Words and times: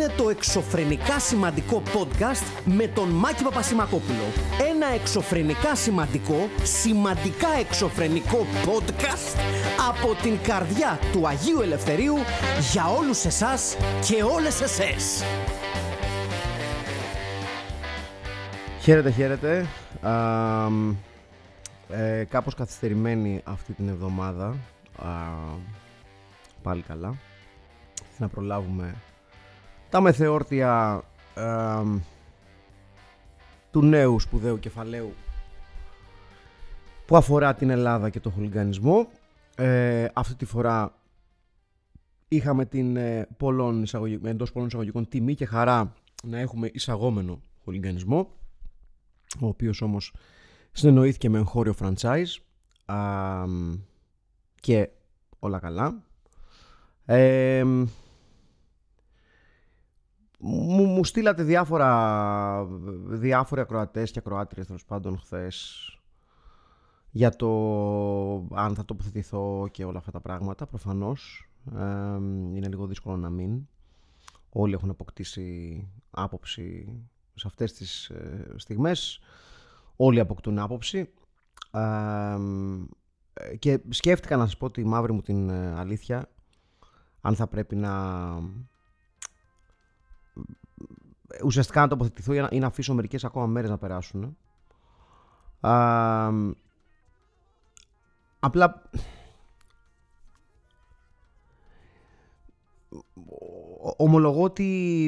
είναι 0.00 0.12
το 0.16 0.28
εξωφρενικά 0.28 1.18
σημαντικό 1.18 1.82
podcast 1.94 2.62
με 2.64 2.86
τον 2.86 3.08
Μάκη 3.08 3.42
Παπασημακόπουλο. 3.42 4.24
Ένα 4.70 4.86
εξωφρενικά 4.86 5.74
σημαντικό, 5.74 6.48
σημαντικά 6.62 7.48
εξωφρενικό 7.60 8.46
podcast 8.64 9.38
από 9.88 10.14
την 10.22 10.38
καρδιά 10.42 10.98
του 11.12 11.28
Αγίου 11.28 11.60
Ελευθερίου 11.60 12.14
για 12.72 12.86
όλους 12.86 13.24
εσάς 13.24 13.76
και 14.06 14.22
όλες 14.22 14.60
εσές. 14.60 15.22
Χαίρετε, 18.80 19.10
χαίρετε. 19.10 19.66
Α, 20.02 20.12
ε, 21.88 22.24
κάπως 22.24 22.54
καθυστερημένη 22.54 23.40
αυτή 23.44 23.72
την 23.72 23.88
εβδομάδα. 23.88 24.46
Α, 25.02 25.08
πάλι 26.62 26.82
καλά. 26.82 27.14
Να 28.18 28.28
προλάβουμε 28.28 28.94
τα 29.90 30.00
μεθεόρτια 30.00 31.02
ε, 31.34 31.82
του 33.70 33.82
νέου 33.82 34.20
σπουδαίου 34.20 34.58
κεφαλαίου 34.58 35.12
που 37.06 37.16
αφορά 37.16 37.54
την 37.54 37.70
Ελλάδα 37.70 38.10
και 38.10 38.20
το 38.20 38.30
χουλιγανισμό. 38.30 39.08
Ε, 39.56 40.06
αυτή 40.12 40.34
τη 40.34 40.44
φορά 40.44 40.92
είχαμε 42.28 42.64
την 42.64 42.96
ε, 42.96 43.28
πολλών 43.36 43.82
εισαγωγικών, 43.82 44.30
εντός 44.30 44.52
πολλών 44.52 44.68
εισαγωγικών 44.68 45.08
τιμή 45.08 45.34
και 45.34 45.46
χαρά 45.46 45.92
να 46.22 46.38
έχουμε 46.38 46.70
εισαγόμενο 46.72 47.40
χουλιγανισμό 47.64 48.28
ο 49.40 49.46
οποίος 49.46 49.80
όμως 49.80 50.14
συνεννοήθηκε 50.72 51.28
με 51.28 51.38
εγχώριο 51.38 51.74
franchise 51.80 52.36
α, 52.86 53.44
και 54.60 54.88
όλα 55.38 55.58
καλά. 55.58 56.02
Ε, 57.04 57.64
μου, 60.38 60.84
μου 60.84 61.04
στείλατε 61.04 61.42
διάφορα, 61.42 62.64
διάφοροι 63.04 63.60
ακροατές 63.60 64.10
και 64.10 64.18
ακροάτριες 64.18 64.66
τέλος 64.66 64.84
πάντων 64.84 65.18
χθες 65.18 65.92
για 67.10 67.36
το 67.36 67.48
αν 68.52 68.74
θα 68.74 68.84
τοποθετηθώ 68.84 69.68
και 69.70 69.84
όλα 69.84 69.98
αυτά 69.98 70.10
τα 70.10 70.20
πράγματα 70.20 70.66
προφανώς. 70.66 71.48
Είναι 72.54 72.68
λίγο 72.68 72.86
δύσκολο 72.86 73.16
να 73.16 73.30
μην. 73.30 73.66
Όλοι 74.50 74.72
έχουν 74.74 74.90
αποκτήσει 74.90 75.88
άποψη 76.10 76.98
σε 77.34 77.46
αυτές 77.46 77.72
τις 77.72 78.08
ε, 78.08 78.52
στιγμές. 78.56 79.20
Όλοι 79.96 80.20
αποκτούν 80.20 80.58
άποψη. 80.58 81.12
Και 83.58 83.80
σκέφτηκα 83.88 84.36
να 84.36 84.44
σας 84.44 84.56
πω 84.56 84.70
τη 84.70 84.84
μαύρη 84.84 85.12
μου 85.12 85.20
την 85.20 85.48
ε, 85.48 85.74
αλήθεια 85.76 86.28
αν 87.20 87.34
θα 87.34 87.46
πρέπει 87.46 87.76
να 87.76 87.92
ουσιαστικά 91.44 91.80
να 91.80 91.88
τοποθετηθώ 91.88 92.48
ή 92.50 92.58
να 92.58 92.66
αφήσω 92.66 92.94
μερικές 92.94 93.24
ακόμα 93.24 93.46
μέρες 93.46 93.70
να 93.70 93.78
περάσουν 93.78 94.36
απλά 98.40 98.82
ομολογώ 103.96 104.42
ότι 104.42 105.04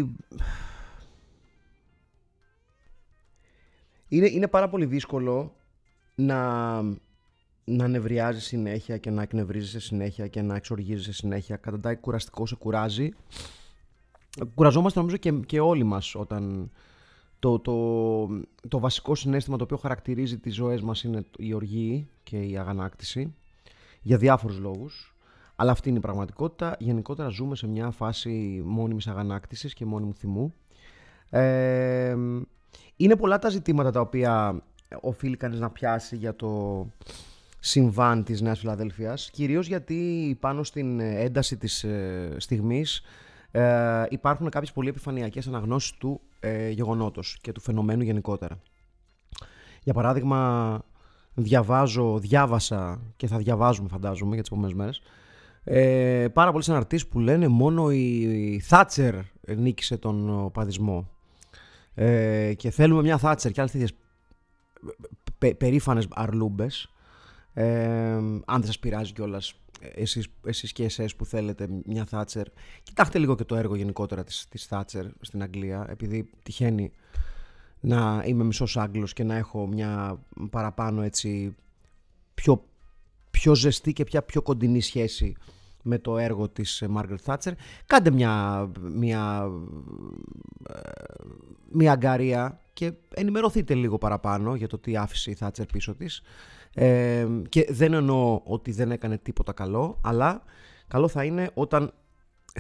είναι, 4.08 4.28
είναι 4.28 4.48
πάρα 4.48 4.68
πολύ 4.68 4.84
δύσκολο 4.86 5.54
να, 6.14 6.82
να 7.64 7.88
νευριάζει 7.88 8.40
συνέχεια 8.40 8.98
και 8.98 9.10
να 9.10 9.22
εκνευρίζεσαι 9.22 9.80
συνέχεια 9.80 10.26
και 10.26 10.42
να 10.42 10.56
εξοργίζεσαι 10.56 11.12
συνέχεια. 11.12 11.56
Καταντάει 11.56 11.96
κουραστικό, 11.96 12.46
σε 12.46 12.54
κουράζει. 12.54 13.10
Κουραζόμαστε 14.54 14.98
νομίζω 14.98 15.16
και, 15.16 15.30
και 15.30 15.60
όλοι 15.60 15.84
μας 15.84 16.14
όταν 16.14 16.70
το, 17.38 17.58
το, 17.58 18.26
το 18.68 18.78
βασικό 18.78 19.14
συνέστημα 19.14 19.56
το 19.56 19.64
οποίο 19.64 19.76
χαρακτηρίζει 19.76 20.38
τις 20.38 20.54
ζωές 20.54 20.80
μας 20.80 21.02
είναι 21.02 21.24
η 21.38 21.52
οργή 21.52 22.08
και 22.22 22.36
η 22.36 22.58
αγανάκτηση 22.58 23.34
για 24.02 24.16
διάφορους 24.16 24.58
λόγους. 24.58 25.14
Αλλά 25.56 25.70
αυτή 25.70 25.88
είναι 25.88 25.98
η 25.98 26.00
πραγματικότητα. 26.00 26.76
Γενικότερα 26.78 27.28
ζούμε 27.28 27.56
σε 27.56 27.66
μια 27.66 27.90
φάση 27.90 28.62
μόνιμης 28.64 29.06
αγανάκτησης 29.06 29.74
και 29.74 29.84
μόνιμου 29.84 30.14
θυμού. 30.14 30.54
Ε, 31.30 32.16
είναι 32.96 33.16
πολλά 33.16 33.38
τα 33.38 33.48
ζητήματα 33.48 33.90
τα 33.90 34.00
οποία 34.00 34.62
οφείλει 35.00 35.36
κανείς 35.36 35.58
να 35.58 35.70
πιάσει 35.70 36.16
για 36.16 36.36
το 36.36 36.86
συμβάν 37.58 38.24
της 38.24 38.40
Νέας 38.40 38.58
Φιλαδέλφειας, 38.58 39.30
κυρίως 39.30 39.66
γιατί 39.66 40.36
πάνω 40.40 40.62
στην 40.62 41.00
ένταση 41.00 41.56
της 41.56 41.84
ε, 41.84 42.34
στιγμής 42.36 43.02
ε, 43.50 44.04
υπάρχουν 44.08 44.50
κάποιες 44.50 44.72
πολύ 44.72 44.88
επιφανειακές 44.88 45.46
αναγνώσεις 45.46 45.92
του 45.92 46.20
ε, 46.40 46.68
γεγονότος 46.68 47.38
και 47.40 47.52
του 47.52 47.60
φαινομένου 47.60 48.02
γενικότερα. 48.02 48.58
Για 49.82 49.94
παράδειγμα, 49.94 50.80
διαβάζω, 51.34 52.18
διάβασα 52.18 53.00
και 53.16 53.26
θα 53.26 53.38
διαβάζουμε 53.38 53.88
φαντάζομαι 53.88 54.32
για 54.34 54.42
τις 54.42 54.50
επόμενες 54.50 54.74
μέρες. 54.74 55.02
Ε, 55.64 56.28
πάρα 56.32 56.52
πολλοί 56.52 56.64
αναρτήσεις 56.68 57.08
που 57.08 57.18
λένε 57.18 57.48
μόνο 57.48 57.90
η 57.90 58.60
Θάτσερ 58.64 59.14
νίκησε 59.56 59.96
τον 59.96 60.50
παδισμό 60.52 61.08
ε, 61.94 62.54
και 62.56 62.70
θέλουμε 62.70 63.02
μια 63.02 63.18
Θάτσερ 63.18 63.52
και 63.52 63.60
άλλες 63.60 63.72
τέτοιες 63.72 63.92
πε, 65.38 65.54
περήφανες 65.54 66.06
αρλούμπες. 66.10 66.90
Ε, 67.52 68.12
αν 68.44 68.44
δεν 68.44 68.64
σας 68.64 68.78
πειράζει 68.78 69.12
κιόλας 69.12 69.54
εσείς, 69.80 70.28
εσείς 70.44 70.72
και 70.72 70.84
εσές 70.84 71.16
που 71.16 71.24
θέλετε 71.24 71.68
μια 71.84 72.04
Θάτσερ 72.04 72.46
κοιτάξτε 72.82 73.18
λίγο 73.18 73.34
και 73.36 73.44
το 73.44 73.56
έργο 73.56 73.76
γενικότερα 73.76 74.24
της, 74.24 74.46
της 74.48 74.66
Θάτσερ 74.66 75.06
στην 75.20 75.42
Αγγλία 75.42 75.86
επειδή 75.90 76.30
τυχαίνει 76.42 76.92
να 77.80 78.22
είμαι 78.26 78.44
μισός 78.44 78.76
Άγγλος 78.76 79.12
και 79.12 79.24
να 79.24 79.36
έχω 79.36 79.66
μια 79.66 80.20
παραπάνω 80.50 81.02
έτσι 81.02 81.54
πιο, 82.34 82.64
πιο 83.30 83.54
ζεστή 83.54 83.92
και 83.92 84.04
πια 84.04 84.22
πιο 84.22 84.42
κοντινή 84.42 84.80
σχέση 84.80 85.36
με 85.82 85.98
το 85.98 86.18
έργο 86.18 86.48
της 86.48 86.84
Μάργρετ 86.88 87.20
Θάτσερ. 87.22 87.52
Κάντε 87.86 88.10
μια, 88.10 88.66
μια, 88.80 89.50
ε, 90.68 90.80
μια 91.70 91.92
αγκαρία 91.92 92.60
και 92.72 92.92
ενημερωθείτε 93.14 93.74
λίγο 93.74 93.98
παραπάνω 93.98 94.54
για 94.54 94.68
το 94.68 94.78
τι 94.78 94.96
άφησε 94.96 95.30
η 95.30 95.34
Θάτσερ 95.34 95.66
πίσω 95.66 95.94
της. 95.94 96.22
Ε, 96.74 97.26
και 97.48 97.66
δεν 97.70 97.92
εννοώ 97.92 98.40
ότι 98.44 98.72
δεν 98.72 98.90
έκανε 98.90 99.18
τίποτα 99.18 99.52
καλό, 99.52 99.98
αλλά 100.02 100.42
καλό 100.88 101.08
θα 101.08 101.24
είναι 101.24 101.50
όταν 101.54 101.92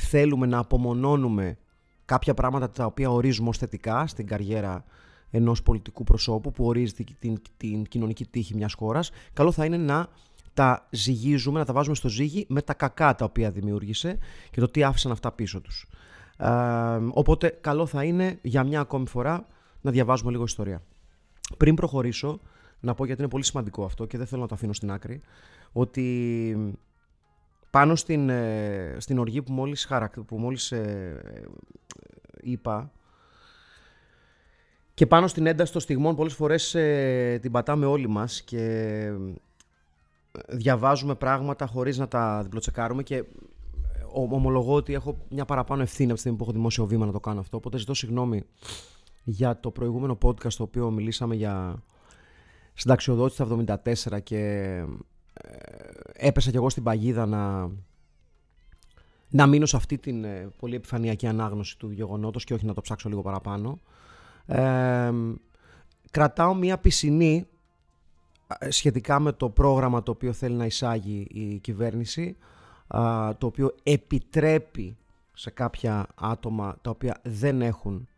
θέλουμε 0.00 0.46
να 0.46 0.58
απομονώνουμε 0.58 1.58
κάποια 2.04 2.34
πράγματα 2.34 2.70
τα 2.70 2.84
οποία 2.84 3.10
ορίζουμε 3.10 3.48
ως 3.48 3.58
θετικά 3.58 4.06
στην 4.06 4.26
καριέρα 4.26 4.84
ενός 5.30 5.62
πολιτικού 5.62 6.04
προσώπου 6.04 6.52
που 6.52 6.64
ορίζει 6.66 6.92
την, 6.92 7.06
την, 7.18 7.40
την 7.56 7.84
κοινωνική 7.84 8.26
τύχη 8.26 8.54
μιας 8.54 8.74
χώρας, 8.74 9.10
καλό 9.32 9.52
θα 9.52 9.64
είναι 9.64 9.76
να 9.76 10.08
τα 10.54 10.86
ζυγίζουμε, 10.90 11.58
να 11.58 11.64
τα 11.64 11.72
βάζουμε 11.72 11.94
στο 11.94 12.08
ζύγι 12.08 12.46
με 12.48 12.62
τα 12.62 12.74
κακά 12.74 13.14
τα 13.14 13.24
οποία 13.24 13.50
δημιούργησε 13.50 14.18
και 14.50 14.60
το 14.60 14.68
τι 14.68 14.82
άφησαν 14.82 15.12
αυτά 15.12 15.32
πίσω 15.32 15.60
τους. 15.60 15.86
Ε, 16.36 16.48
οπότε 17.10 17.58
καλό 17.60 17.86
θα 17.86 18.04
είναι 18.04 18.38
για 18.42 18.64
μια 18.64 18.80
ακόμη 18.80 19.08
φορά 19.08 19.46
να 19.80 19.90
διαβάζουμε 19.90 20.30
λίγο 20.30 20.44
ιστορία. 20.44 20.82
Πριν 21.56 21.74
προχωρήσω, 21.74 22.40
να 22.80 22.94
πω 22.94 23.04
γιατί 23.04 23.20
είναι 23.20 23.30
πολύ 23.30 23.44
σημαντικό 23.44 23.84
αυτό 23.84 24.04
και 24.06 24.18
δεν 24.18 24.26
θέλω 24.26 24.40
να 24.40 24.48
το 24.48 24.54
αφήνω 24.54 24.72
στην 24.72 24.90
άκρη, 24.90 25.20
ότι 25.72 26.76
πάνω 27.70 27.94
στην, 27.94 28.28
ε, 28.28 28.96
στην 28.98 29.18
οργή 29.18 29.42
που 29.42 29.52
μόλις, 29.52 29.88
που 30.26 30.38
μόλις 30.38 30.72
ε, 30.72 31.42
είπα 32.40 32.92
και 34.94 35.06
πάνω 35.06 35.26
στην 35.26 35.46
ένταση 35.46 35.72
των 35.72 35.80
στιγμών 35.80 36.16
πολλές 36.16 36.34
φορές 36.34 36.74
ε, 36.74 37.38
την 37.42 37.50
πατάμε 37.50 37.86
όλοι 37.86 38.08
μας 38.08 38.42
και 38.42 39.12
διαβάζουμε 40.48 41.14
πράγματα 41.14 41.66
χωρίς 41.66 41.98
να 41.98 42.08
τα 42.08 42.42
διπλοτσεκάρουμε 42.42 43.02
και 43.02 43.24
ομολογώ 44.12 44.74
ότι 44.74 44.94
έχω 44.94 45.16
μια 45.28 45.44
παραπάνω 45.44 45.82
ευθύνη 45.82 46.06
από 46.06 46.14
τη 46.14 46.20
στιγμή 46.20 46.38
που 46.38 46.44
έχω 46.44 46.52
δημόσιο 46.52 46.86
βήμα 46.86 47.06
να 47.06 47.12
το 47.12 47.20
κάνω 47.20 47.40
αυτό. 47.40 47.56
Οπότε 47.56 47.78
ζητώ 47.78 47.94
συγγνώμη 47.94 48.42
για 49.24 49.60
το 49.60 49.70
προηγούμενο 49.70 50.18
podcast 50.22 50.52
το 50.52 50.62
οποίο 50.62 50.90
μιλήσαμε 50.90 51.34
για 51.34 51.82
συνταξιοδότηση 52.80 53.44
στα 53.44 53.78
74 54.14 54.22
και 54.22 54.38
ε, 55.32 55.58
έπεσα 56.12 56.50
κι 56.50 56.56
εγώ 56.56 56.70
στην 56.70 56.82
παγίδα 56.82 57.26
να, 57.26 57.70
να 59.28 59.46
μείνω 59.46 59.66
σε 59.66 59.76
αυτή 59.76 59.98
την 59.98 60.24
ε, 60.24 60.50
πολύ 60.58 60.74
επιφανειακή 60.74 61.26
ανάγνωση 61.26 61.78
του 61.78 61.90
γεγονότος 61.90 62.44
και 62.44 62.54
όχι 62.54 62.66
να 62.66 62.74
το 62.74 62.80
ψάξω 62.80 63.08
λίγο 63.08 63.22
παραπάνω. 63.22 63.78
Ε, 64.46 65.12
κρατάω 66.10 66.54
μια 66.54 66.78
πισινή 66.78 67.46
σχετικά 68.68 69.20
με 69.20 69.32
το 69.32 69.48
πρόγραμμα 69.48 70.02
το 70.02 70.10
οποίο 70.10 70.32
θέλει 70.32 70.54
να 70.54 70.66
εισάγει 70.66 71.26
η 71.30 71.58
κυβέρνηση, 71.58 72.36
το 73.38 73.46
οποίο 73.46 73.74
επιτρέπει 73.82 74.96
σε 75.32 75.50
κάποια 75.50 76.06
άτομα 76.14 76.76
τα 76.82 76.90
οποία 76.90 77.20
δεν 77.22 77.62
έχουν 77.62 78.08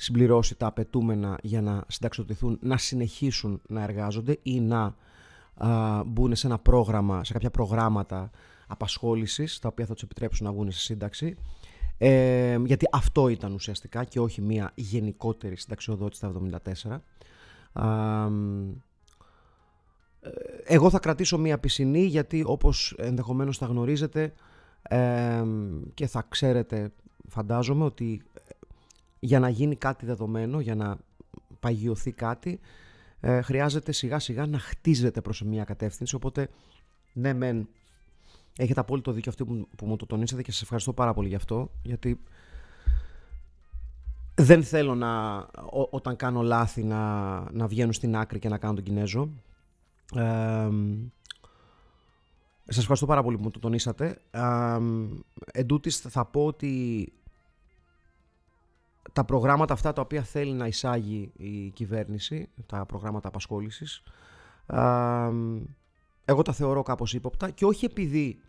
συμπληρώσει 0.00 0.56
τα 0.56 0.66
απαιτούμενα 0.66 1.38
για 1.42 1.62
να 1.62 1.84
συνταξιοτηθούν, 1.88 2.58
να 2.62 2.76
συνεχίσουν 2.76 3.60
να 3.68 3.82
εργάζονται 3.82 4.38
ή 4.42 4.60
να 4.60 4.94
μπουν 6.06 6.36
σε 6.36 6.46
ένα 6.46 6.58
πρόγραμμα, 6.58 7.24
σε 7.24 7.32
κάποια 7.32 7.50
προγράμματα 7.50 8.30
απασχόλησης, 8.66 9.58
τα 9.58 9.68
οποία 9.68 9.86
θα 9.86 9.92
τους 9.92 10.02
επιτρέψουν 10.02 10.46
να 10.46 10.52
βγουν 10.52 10.70
σε 10.70 10.80
σύνταξη. 10.80 11.36
Ε, 11.98 12.58
γιατί 12.64 12.86
αυτό 12.92 13.28
ήταν 13.28 13.52
ουσιαστικά 13.52 14.04
και 14.04 14.20
όχι 14.20 14.40
μια 14.40 14.72
γενικότερη 14.74 15.56
συνταξιοδότηση 15.56 16.20
στα 16.20 16.32
74. 16.84 17.00
Ε, 17.72 18.30
εγώ 20.64 20.90
θα 20.90 20.98
κρατήσω 20.98 21.38
μια 21.38 21.58
πισινή 21.58 22.02
γιατί 22.02 22.42
όπως 22.46 22.94
ενδεχομένως 22.98 23.58
θα 23.58 23.66
γνωρίζετε 23.66 24.32
ε, 24.82 25.44
και 25.94 26.06
θα 26.06 26.26
ξέρετε 26.28 26.92
φαντάζομαι 27.28 27.84
ότι 27.84 28.22
για 29.20 29.38
να 29.38 29.48
γίνει 29.48 29.76
κάτι 29.76 30.06
δεδομένο, 30.06 30.60
για 30.60 30.74
να 30.74 30.98
παγιωθεί 31.60 32.12
κάτι 32.12 32.60
ε, 33.20 33.40
χρειάζεται 33.40 33.92
σιγά 33.92 34.18
σιγά 34.18 34.46
να 34.46 34.58
χτίζεται 34.58 35.20
προς 35.20 35.42
μια 35.42 35.64
κατεύθυνση 35.64 36.14
οπότε 36.14 36.48
ναι 37.12 37.32
μεν 37.32 37.68
έχετε 38.58 38.80
απόλυτο 38.80 39.12
δίκιο 39.12 39.30
αυτό 39.30 39.44
που, 39.44 39.68
που 39.76 39.86
μου 39.86 39.96
το 39.96 40.06
τονίσατε 40.06 40.42
και 40.42 40.52
σας 40.52 40.62
ευχαριστώ 40.62 40.92
πάρα 40.92 41.14
πολύ 41.14 41.28
γι' 41.28 41.34
αυτό 41.34 41.70
γιατί 41.82 42.20
δεν 44.34 44.64
θέλω 44.64 44.94
να, 44.94 45.46
όταν 45.90 46.16
κάνω 46.16 46.42
λάθη 46.42 46.84
να, 46.84 47.40
να 47.52 47.66
βγαίνω 47.66 47.92
στην 47.92 48.16
άκρη 48.16 48.38
και 48.38 48.48
να 48.48 48.58
κάνω 48.58 48.74
τον 48.74 48.84
Κινέζο. 48.84 49.30
Ε, 50.14 50.68
σας 52.64 52.78
ευχαριστώ 52.78 53.06
πάρα 53.06 53.22
πολύ 53.22 53.36
που 53.36 53.42
μου 53.42 53.50
το 53.50 53.58
τονίσατε. 53.58 54.18
Ε, 54.30 54.78
εν 55.52 55.66
τούτης, 55.66 55.98
θα 55.98 56.24
πω 56.24 56.46
ότι 56.46 57.12
τα 59.12 59.24
προγράμματα 59.24 59.72
αυτά 59.72 59.92
τα 59.92 60.00
οποία 60.00 60.22
θέλει 60.22 60.52
να 60.52 60.66
εισάγει 60.66 61.32
η 61.36 61.70
κυβέρνηση, 61.70 62.48
τα 62.66 62.86
προγράμματα 62.86 63.28
απασχόλησης, 63.28 64.02
ε, 64.66 65.30
εγώ 66.24 66.42
τα 66.42 66.52
θεωρώ 66.52 66.82
κάπως 66.82 67.14
ύποπτα 67.14 67.50
και 67.50 67.64
όχι 67.64 67.84
επειδή 67.84 68.40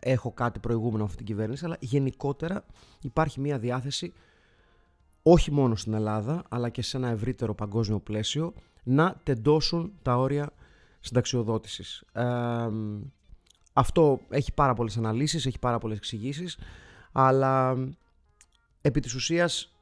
έχω 0.00 0.32
κάτι 0.32 0.58
προηγούμενο 0.58 0.98
με 0.98 1.04
αυτή 1.04 1.16
την 1.16 1.26
κυβέρνηση, 1.26 1.64
αλλά 1.64 1.76
γενικότερα 1.80 2.64
υπάρχει 3.00 3.40
μια 3.40 3.58
διάθεση 3.58 4.12
όχι 5.22 5.50
μόνο 5.52 5.76
στην 5.76 5.94
Ελλάδα, 5.94 6.42
αλλά 6.48 6.68
και 6.68 6.82
σε 6.82 6.96
ένα 6.96 7.08
ευρύτερο 7.08 7.54
παγκόσμιο 7.54 7.98
πλαίσιο, 7.98 8.54
να 8.82 9.20
τεντώσουν 9.22 9.92
τα 10.02 10.16
όρια 10.16 10.50
συνταξιοδότησης. 11.00 12.04
αυτό 13.72 14.20
έχει 14.28 14.52
πάρα 14.52 14.74
πολλές 14.74 14.96
αναλύσεις, 14.96 15.46
έχει 15.46 15.58
πάρα 15.58 15.78
πολλές 15.78 15.96
εξηγήσεις, 15.96 16.58
αλλά 17.12 17.76
επί 18.82 19.00
της 19.00 19.14
ουσίας 19.14 19.76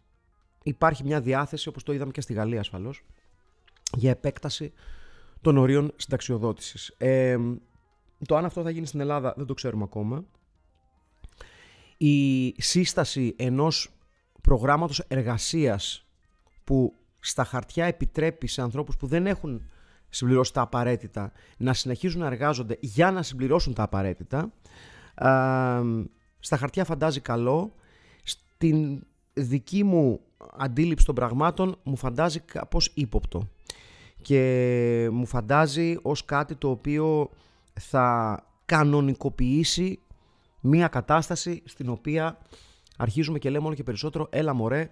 υπάρχει 0.63 1.05
μια 1.05 1.21
διάθεση, 1.21 1.69
όπως 1.69 1.83
το 1.83 1.93
είδαμε 1.93 2.11
και 2.11 2.21
στη 2.21 2.33
Γαλλία 2.33 2.61
ασφαλώς, 2.61 3.05
για 3.97 4.11
επέκταση 4.11 4.73
των 5.41 5.57
ορίων 5.57 5.93
συνταξιοδότησης. 5.97 6.97
Το 8.27 8.37
αν 8.37 8.45
αυτό 8.45 8.63
θα 8.63 8.71
γίνει 8.71 8.87
στην 8.87 9.01
Ελλάδα 9.01 9.35
δεν 9.37 9.47
το 9.47 9.55
ξέρουμε 9.55 9.83
ακόμα. 9.83 10.25
Η 11.97 12.55
σύσταση 12.63 13.35
ενός 13.39 13.95
προγράμματος 14.43 14.99
εργασίας 14.99 16.07
που 16.65 16.95
στα 17.19 17.45
χαρτιά 17.45 17.85
επιτρέπει 17.85 18.47
σε 18.47 18.63
ανθρώπους 18.63 18.97
που 18.97 19.07
δεν 19.07 19.27
έχουν 19.27 19.71
συμπληρώσει 20.09 20.53
τα 20.53 20.61
απαραίτητα 20.61 21.33
να 21.57 21.73
συνεχίζουν 21.73 22.21
να 22.21 22.27
εργάζονται 22.27 22.77
για 22.81 23.11
να 23.11 23.23
συμπληρώσουν 23.23 23.75
τα 23.75 23.83
απαραίτητα 23.83 24.53
στα 26.39 26.57
χαρτιά 26.57 26.85
φαντάζει 26.85 27.21
καλό 27.21 27.75
στην 28.63 29.03
δική 29.33 29.85
μου 29.85 30.21
αντίληψη 30.57 31.05
των 31.07 31.15
πραγμάτων 31.15 31.77
μου 31.83 31.97
φαντάζει 31.97 32.41
κάπως 32.41 32.91
ύποπτο 32.95 33.49
και 34.23 35.09
μου 35.13 35.27
φαντάζει 35.27 35.97
ως 36.03 36.25
κάτι 36.25 36.55
το 36.55 36.71
οποίο 36.71 37.31
θα 37.81 38.39
κανονικοποιήσει 38.67 39.99
μία 40.61 40.89
κατάσταση 40.89 41.63
στην 41.65 41.89
οποία 41.89 42.39
αρχίζουμε 42.97 43.39
και 43.39 43.51
λέμε 43.51 43.67
όλο 43.67 43.75
και 43.75 43.83
περισσότερο 43.83 44.27
έλα 44.31 44.55
μωρέ, 44.55 44.91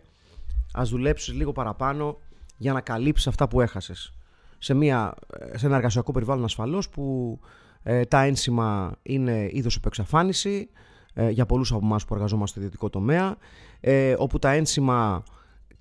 ας 0.73 0.89
δουλέψεις 0.89 1.35
λίγο 1.35 1.53
παραπάνω 1.53 2.19
για 2.57 2.73
να 2.73 2.81
καλύψεις 2.81 3.27
αυτά 3.27 3.49
που 3.49 3.61
έχασες. 3.61 4.13
Σε, 4.59 4.75
μια, 4.75 5.15
σε 5.55 5.67
ένα 5.67 5.77
εργασιακό 5.77 6.13
περιβάλλον 6.13 6.45
ασφαλώς 6.45 6.89
που 6.89 7.39
ε, 7.83 8.05
τα 8.05 8.23
ένσημα 8.23 8.97
είναι 9.03 9.49
είδος 9.53 9.77
επεξαφάνιση 9.77 10.71
ε, 11.19 11.31
για 11.31 11.47
πολλούς 11.47 11.73
από 11.73 11.87
εμάς 11.87 12.05
που 12.05 12.15
εργαζόμαστε 12.15 12.49
στο 12.49 12.59
ιδιωτικό 12.59 12.91
τομέα 12.91 13.37
ε, 13.81 14.15
όπου 14.19 14.39
τα 14.39 14.51
ένσημα 14.51 15.23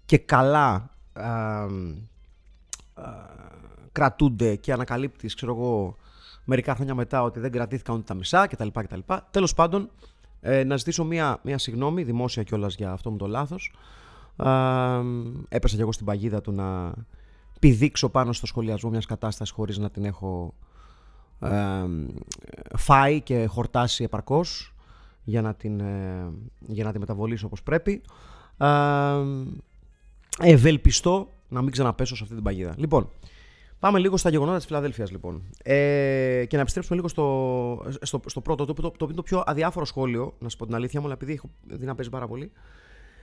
και 0.05 0.17
καλά 0.17 0.89
κρατούνται 3.91 4.55
και 4.55 4.73
ανακαλύπτεις 4.73 5.35
ξέρω 5.35 5.55
εγώ 5.55 5.95
μερικά 6.43 6.75
χρόνια 6.75 6.95
μετά 6.95 7.23
ότι 7.23 7.39
δεν 7.39 7.51
κρατήθηκαν 7.51 7.95
ούτε 7.95 8.03
τα 8.03 8.13
μισά 8.13 8.47
κτλ. 8.47 8.67
κτλ. 8.73 8.99
Τέλος 9.31 9.53
πάντων, 9.53 9.89
ε, 10.41 10.63
να 10.63 10.77
ζητήσω 10.77 11.03
μία, 11.03 11.39
μία 11.43 11.57
συγγνώμη 11.57 12.03
δημόσια 12.03 12.43
κιόλας 12.43 12.75
για 12.75 12.91
αυτό 12.91 13.11
μου 13.11 13.17
το 13.17 13.27
λάθος. 13.27 13.73
έπεσα 15.49 15.75
κι 15.75 15.81
εγώ 15.81 15.91
στην 15.91 16.05
παγίδα 16.05 16.41
του 16.41 16.51
να 16.51 16.93
πηδήξω 17.59 18.09
πάνω 18.09 18.33
στο 18.33 18.45
σχολιασμό 18.45 18.89
μιας 18.89 19.05
κατάστασης 19.05 19.53
χωρίς 19.53 19.77
να 19.77 19.89
την 19.89 20.05
έχω 20.05 20.53
φάει 22.75 23.21
και 23.21 23.45
χορτάσει 23.45 24.03
επαρκώς 24.03 24.71
για 25.27 25.41
να 25.41 25.53
την, 25.53 25.79
ε, 25.79 26.31
για 26.67 26.83
να 26.83 26.91
την 26.91 26.99
μεταβολήσω 26.99 27.45
όπως 27.45 27.63
πρέπει. 27.63 28.01
ευελπιστώ 30.39 31.29
να 31.49 31.61
μην 31.61 31.71
ξαναπέσω 31.71 32.15
σε 32.15 32.23
αυτή 32.23 32.35
την 32.35 32.43
παγίδα. 32.43 32.73
Λοιπόν, 32.77 33.09
Πάμε 33.79 33.99
λίγο 33.99 34.17
στα 34.17 34.29
γεγονότα 34.29 34.57
της 34.57 34.65
Φιλαδέλφιας, 34.65 35.11
λοιπόν. 35.11 35.43
Ε, 35.63 36.45
και 36.47 36.55
να 36.55 36.61
επιστρέψουμε 36.61 36.95
λίγο 36.95 37.07
στο, 37.07 37.85
στο, 38.01 38.21
στο 38.25 38.41
πρώτο, 38.41 38.65
το, 38.65 38.73
το, 38.73 38.91
το, 38.91 39.13
το, 39.13 39.23
πιο 39.23 39.43
αδιάφορο 39.45 39.85
σχόλιο, 39.85 40.33
να 40.39 40.49
σου 40.49 40.57
πω 40.57 40.65
την 40.65 40.75
αλήθεια 40.75 40.99
μου, 40.99 41.05
αλλά 41.05 41.15
επειδή 41.15 41.33
έχω 41.33 41.49
δει 41.63 41.85
να 41.85 41.95
παίζει 41.95 42.11
πάρα 42.11 42.27
πολύ, 42.27 42.51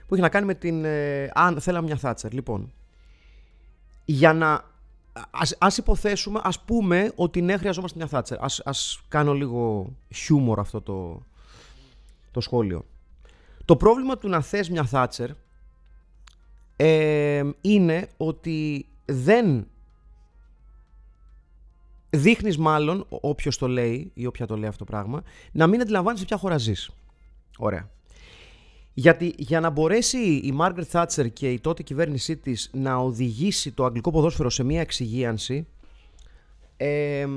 που 0.07 0.13
έχει 0.13 0.23
να 0.23 0.29
κάνει 0.29 0.45
με 0.45 0.53
την. 0.53 0.85
Ε, 0.85 1.29
αν 1.33 1.61
θέλαμε 1.61 1.85
μια 1.85 1.97
Θάτσερ. 1.97 2.33
Λοιπόν, 2.33 2.73
για 4.05 4.33
να. 4.33 4.73
Ας, 5.31 5.55
ας 5.59 5.77
υποθέσουμε, 5.77 6.39
ας 6.43 6.59
πούμε 6.59 7.11
ότι 7.15 7.41
ναι 7.41 7.57
χρειαζόμαστε 7.57 7.97
μια 7.97 8.07
Θάτσερ. 8.07 8.43
Ας, 8.43 8.61
ας 8.65 9.01
κάνω 9.07 9.33
λίγο 9.33 9.93
χιούμορ 10.13 10.59
αυτό 10.59 10.81
το, 10.81 11.25
το 12.35 12.41
σχόλιο. 12.41 12.85
Το 13.65 13.75
πρόβλημα 13.75 14.17
του 14.17 14.29
να 14.29 14.41
θες 14.41 14.69
μια 14.69 14.83
Θάτσερ 14.83 15.29
ε, 16.75 17.49
είναι 17.61 18.07
ότι 18.17 18.87
δεν 19.05 19.67
δείχνεις 22.09 22.57
μάλλον, 22.57 23.05
όποιος 23.09 23.57
το 23.57 23.67
λέει 23.67 24.11
ή 24.13 24.25
όποια 24.25 24.45
το 24.45 24.57
λέει 24.57 24.69
αυτό 24.69 24.85
το 24.85 24.91
πράγμα, 24.91 25.23
να 25.51 25.67
μην 25.67 25.81
αντιλαμβάνεις 25.81 26.19
σε 26.19 26.25
ποια 26.25 26.37
χώρα 26.37 26.57
ζεις. 26.57 26.89
Ωραία. 27.57 27.89
Γιατί 28.93 29.33
για 29.37 29.59
να 29.59 29.69
μπορέσει 29.69 30.17
η 30.43 30.51
Μάργκρετ 30.51 30.87
Θάτσερ 30.89 31.33
και 31.33 31.51
η 31.51 31.59
τότε 31.59 31.83
κυβέρνησή 31.83 32.37
της 32.37 32.69
να 32.73 32.95
οδηγήσει 32.95 33.71
το 33.71 33.85
αγγλικό 33.85 34.11
ποδόσφαιρο 34.11 34.49
σε 34.49 34.63
μια 34.63 34.81
εξυγίανση 34.81 35.67
ε, 36.77 37.27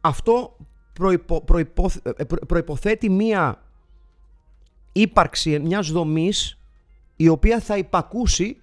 αυτό 0.00 0.56
προϋπο, 0.96 1.90
ε, 2.16 2.24
προϋποθέτει 2.24 3.10
μια 3.10 3.62
ύπαρξη 4.92 5.58
μιας 5.58 5.90
δομής 5.90 6.58
η 7.16 7.28
οποία 7.28 7.60
θα 7.60 7.76
υπακούσει 7.76 8.56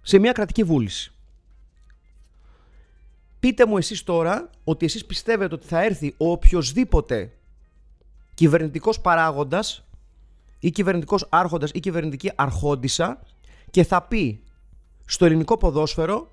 σε 0.00 0.18
μια 0.18 0.32
κρατική 0.32 0.64
βούληση. 0.64 1.12
Πείτε 3.40 3.66
μου 3.66 3.76
εσείς 3.76 4.02
τώρα 4.02 4.50
ότι 4.64 4.84
εσείς 4.84 5.04
πιστεύετε 5.06 5.54
ότι 5.54 5.66
θα 5.66 5.82
έρθει 5.82 6.14
ο 6.16 6.30
οποιοδήποτε 6.30 7.32
κυβερνητικός 8.34 9.00
παράγοντας 9.00 9.86
ή 10.58 10.70
κυβερνητικός 10.70 11.26
άρχοντας 11.28 11.70
ή 11.74 11.80
κυβερνητική 11.80 12.32
αρχόντισα 12.34 13.22
και 13.70 13.84
θα 13.84 14.02
πει 14.02 14.42
στο 15.04 15.24
ελληνικό 15.24 15.56
ποδόσφαιρο 15.56 16.30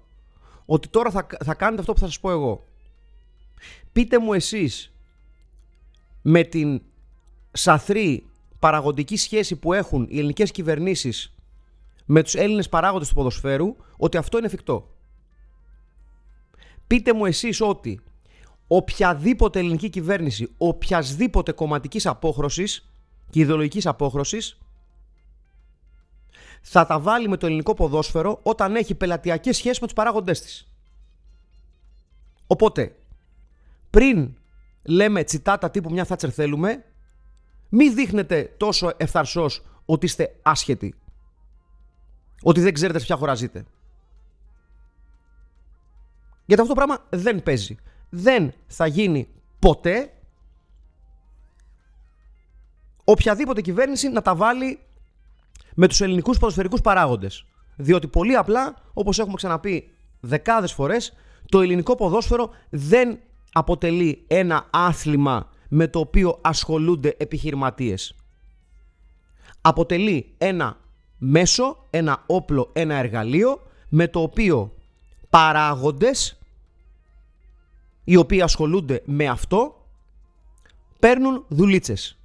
ότι 0.66 0.88
τώρα 0.88 1.12
θα, 1.12 1.28
θα 1.44 1.54
κάνετε 1.54 1.80
αυτό 1.80 1.94
που 1.94 2.00
θα 2.00 2.06
σας 2.06 2.20
πω 2.20 2.32
εγώ. 2.32 2.68
Πείτε 3.92 4.20
μου 4.20 4.34
εσείς 4.34 4.95
με 6.28 6.44
την 6.44 6.82
σαθρή 7.52 8.26
παραγωγική 8.60 9.18
σχέση 9.18 9.56
που 9.56 9.74
έχουν 9.74 10.08
οι 10.10 10.18
ελληνικές 10.18 10.52
κυβερνήσεις 10.52 11.36
με 12.06 12.24
τους 12.24 12.36
Έλληνες 12.36 12.70
παράγοντες 12.70 13.08
του 13.08 13.14
ποδοσφαίρου 13.14 13.76
ότι 13.98 14.18
αυτό 14.18 14.38
είναι 14.38 14.46
εφικτό. 14.46 14.96
Πείτε 16.88 17.14
μου 17.14 17.26
εσείς 17.26 17.62
ότι 17.62 18.00
οποιαδήποτε 18.68 19.60
ελληνική 19.60 19.90
κυβέρνηση, 19.90 20.54
οποιασδήποτε 20.58 21.52
κομματικής 21.52 22.06
απόχρωσης 22.06 22.90
και 23.30 23.40
ιδεολογικής 23.40 23.86
απόχρωσης 23.86 24.58
θα 26.62 26.86
τα 26.86 27.00
βάλει 27.00 27.30
με 27.30 27.38
το 27.38 27.46
ελληνικό 27.46 27.74
ποδόσφαιρο 27.74 28.40
όταν 28.44 28.76
έχει 28.76 28.96
πελατειακές 28.96 29.58
σχέσεις 29.58 29.80
με 29.80 29.86
τους 29.86 29.96
παράγοντές 29.96 30.42
της. 30.42 30.68
Οπότε, 32.48 32.96
πριν 33.90 34.36
λέμε 34.86 35.24
τσιτάτα 35.24 35.72
τύπου 35.72 35.92
μια 35.92 36.06
θάτσερ 36.06 36.34
θέλουμε, 36.34 36.86
μη 37.70 37.90
δείχνετε 37.90 38.54
τόσο 38.58 38.92
ευθαρσός 38.98 39.66
ότι 39.86 40.06
είστε 40.06 40.36
άσχετοι. 40.42 40.96
Ότι 42.42 42.62
δεν 42.62 42.74
ξέρετε 42.74 43.00
σε 43.00 43.06
ποια 43.06 43.16
χώρα 43.16 43.34
ζείτε. 43.34 43.66
Γιατί 46.46 46.62
αυτό 46.62 46.74
το 46.74 46.86
πράγμα 46.86 47.06
δεν 47.10 47.44
παίζει. 47.44 47.76
Δεν 48.10 48.54
θα 48.68 48.88
γίνει 48.88 49.28
ποτέ 49.60 50.14
οποιαδήποτε 53.04 53.62
κυβέρνηση 53.62 54.10
να 54.10 54.22
τα 54.22 54.36
βάλει 54.36 54.80
με 55.76 55.88
τους 55.88 56.02
ελληνικούς 56.02 56.38
ποδοσφαιρικούς 56.38 56.82
παράγοντες. 56.82 57.46
Διότι 57.76 58.08
πολύ 58.08 58.36
απλά, 58.36 58.76
όπως 58.94 59.20
έχουμε 59.20 59.36
ξαναπεί 59.36 59.92
δεκάδες 60.20 60.74
φορές, 60.74 61.14
το 61.46 61.62
ελληνικό 61.62 61.96
ποδόσφαιρο 61.96 62.50
δεν 62.70 63.20
αποτελεί 63.58 64.24
ένα 64.28 64.68
άθλημα 64.70 65.50
με 65.70 65.88
το 65.88 66.00
οποίο 66.00 66.40
ασχολούνται 66.42 67.16
επιχειρηματίες. 67.18 68.16
Αποτελεί 69.62 70.34
ένα 70.38 70.78
μέσο, 71.18 71.88
ένα 71.90 72.24
όπλο, 72.26 72.70
ένα 72.74 72.96
εργαλείο 72.96 73.62
με 73.90 74.08
το 74.08 74.22
οποίο 74.22 74.74
παράγοντες 75.30 76.40
οι 78.04 78.16
οποίοι 78.16 78.42
ασχολούνται 78.42 79.02
με 79.06 79.28
αυτό 79.28 79.86
παίρνουν 81.00 81.46
δουλίτσες. 81.48 82.18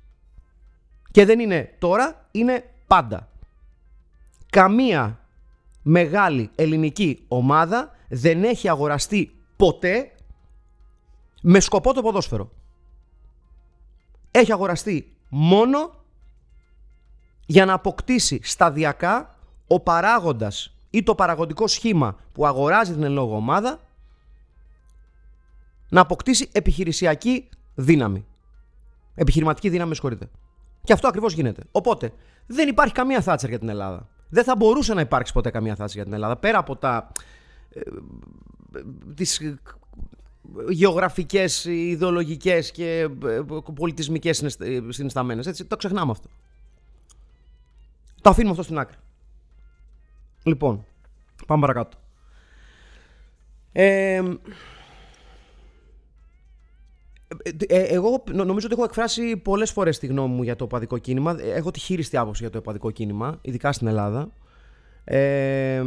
Και 1.11 1.25
δεν 1.25 1.41
είναι 1.41 1.75
τώρα, 1.79 2.29
είναι 2.31 2.75
πάντα. 2.87 3.29
Καμία 4.51 5.21
μεγάλη 5.83 6.51
ελληνική 6.55 7.25
ομάδα 7.29 7.91
δεν 8.09 8.45
έχει 8.45 8.69
αγοραστεί 8.69 9.35
ποτέ 9.57 10.13
με 11.41 11.61
σκοπό 11.61 11.93
το 11.93 12.03
ποδόσφαιρο. 12.03 12.51
Έχει 14.31 14.53
αγοραστεί 14.53 15.13
μόνο 15.29 15.91
για 17.47 17.65
να 17.65 17.73
αποκτήσει 17.73 18.41
σταδιακά 18.43 19.39
ο 19.67 19.81
παράγοντας 19.81 20.75
ή 20.91 21.03
το 21.03 21.15
παραγωγικό 21.15 21.67
σχήμα 21.67 22.17
που 22.33 22.47
αγοράζει 22.47 22.93
την 22.93 23.03
ελόγω 23.03 23.37
ομάδα 23.37 23.81
να 25.89 26.01
αποκτήσει 26.01 26.49
επιχειρησιακή 26.53 27.49
δύναμη. 27.75 28.27
Επιχειρηματική 29.15 29.69
δύναμη, 29.69 29.93
συγχωρείτε. 29.95 30.29
Και 30.83 30.93
αυτό 30.93 31.09
ακριβώς 31.09 31.33
γίνεται. 31.33 31.63
Οπότε 31.73 32.13
δεν 32.47 32.69
υπάρχει 32.69 32.95
καμία 32.95 33.21
θάτσερ 33.21 33.49
για 33.49 33.59
την 33.59 33.69
Ελλάδα. 33.69 34.09
Δεν 34.29 34.45
θα 34.45 34.57
μπορούσε 34.57 34.95
να 34.95 35.01
υπάρξει 35.01 35.33
ποτέ 35.33 35.51
καμία 35.51 35.75
θάτσερ 35.75 35.97
για 35.97 36.05
την 36.05 36.13
Ελλάδα. 36.13 36.37
Πέρα 36.37 36.59
από 36.59 36.77
τα. 36.77 37.13
Ε, 37.71 37.81
τις 39.15 39.41
γεωγραφικές, 40.69 41.65
ιδεολογικές 41.65 42.71
και 42.71 43.09
ε, 43.25 43.41
πολιτισμικές 43.75 44.45
συνισταμένες. 44.89 45.47
Έτσι, 45.47 45.65
το 45.65 45.77
ξεχνάμε 45.77 46.11
αυτό. 46.11 46.29
Το 48.23 48.31
αφήνουμε 48.31 48.51
αυτό 48.51 48.63
στην 48.63 48.79
άκρη. 48.79 48.97
Λοιπόν, 50.43 50.85
πάμε 51.47 51.61
παρακάτω. 51.61 51.99
Ε, 53.73 54.23
ε, 57.67 57.83
εγώ 57.83 58.23
νομίζω 58.33 58.67
ότι 58.67 58.75
έχω 58.75 58.85
εκφράσει 58.85 59.37
πολλές 59.37 59.71
φορές 59.71 59.99
τη 59.99 60.07
γνώμη 60.07 60.35
μου 60.35 60.43
για 60.43 60.57
το 60.57 60.65
οπαδικό 60.65 60.99
κίνημα. 60.99 61.37
Έχω 61.43 61.71
τη 61.71 61.81
χείριστη 61.81 62.17
άποψη 62.17 62.43
για 62.43 62.51
το 62.51 62.59
οπαδικό 62.59 62.91
κίνημα, 62.91 63.39
ειδικά 63.41 63.73
στην 63.73 63.87
Ελλάδα. 63.87 64.29
Ε, 65.05 65.83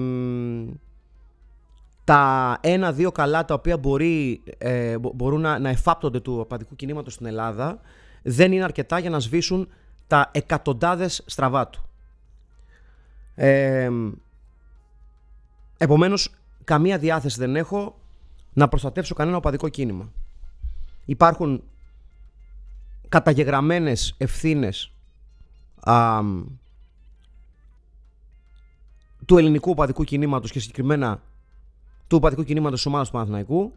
τα 2.03 2.57
ένα-δύο 2.61 3.11
καλά 3.11 3.45
τα 3.45 3.53
οποία 3.53 3.77
μπορεί, 3.77 4.43
ε, 4.57 4.97
μπορούν 4.97 5.41
να, 5.41 5.59
να 5.59 5.69
εφάπτονται 5.69 6.19
του 6.19 6.37
οπαδικού 6.39 6.75
κινήματος 6.75 7.13
στην 7.13 7.25
Ελλάδα 7.25 7.79
δεν 8.21 8.51
είναι 8.51 8.63
αρκετά 8.63 8.99
για 8.99 9.09
να 9.09 9.19
σβήσουν 9.19 9.67
τα 10.07 10.29
εκατοντάδες 10.33 11.23
στραβά 11.25 11.67
του. 11.67 11.83
Ε, 13.35 13.89
επομένως, 15.77 16.35
καμία 16.63 16.97
διάθεση 16.97 17.39
δεν 17.39 17.55
έχω 17.55 17.99
να 18.53 18.67
προστατεύσω 18.67 19.15
κανένα 19.15 19.37
οπαδικό 19.37 19.69
κίνημα. 19.69 20.11
Υπάρχουν 21.05 21.63
καταγεγραμμένες 23.09 24.15
ευθύνες 24.17 24.91
του 29.25 29.37
ελληνικού 29.37 29.71
οπαδικού 29.71 30.03
κινήματος 30.03 30.51
και 30.51 30.59
συγκεκριμένα 30.59 31.21
του 32.13 32.19
οπαδικού 32.19 32.43
κινήματος 32.43 32.77
της 32.77 32.85
ομάδας 32.85 33.07
του 33.07 33.13
Παναθηναϊκού. 33.13 33.73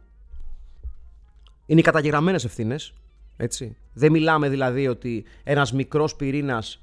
Είναι 1.67 1.81
οι 1.81 1.83
καταγεγραμμένες 1.83 2.45
ευθύνες. 2.45 2.93
Έτσι. 3.37 3.77
Δεν 3.93 4.13
μιλάμε 4.13 4.49
δηλαδή 4.49 4.89
ότι 4.89 5.25
ένας 5.45 5.73
μικρός 5.73 6.17
πυρήνας 6.17 6.83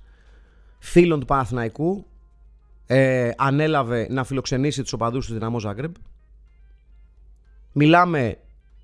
φίλων 0.79 1.19
του 1.19 1.25
Παναθηναϊκού 1.25 2.05
ε, 2.87 3.31
ανέλαβε 3.37 4.07
να 4.09 4.23
φιλοξενήσει 4.23 4.81
τους 4.81 4.93
οπαδούς 4.93 5.27
του 5.27 5.33
Δυναμό 5.33 5.59
Ζάγκρεμπ. 5.59 5.95
Μιλάμε 7.71 8.37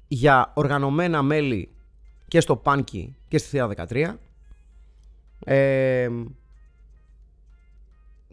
για 0.07 0.51
οργανωμένα 0.55 1.21
μέλη 1.21 1.69
και 2.27 2.39
στο 2.39 2.55
Πάνκι 2.55 3.15
και 3.27 3.37
στη 3.37 3.49
Θεία 3.49 3.87
13. 3.89 4.13
Ε, 5.43 6.09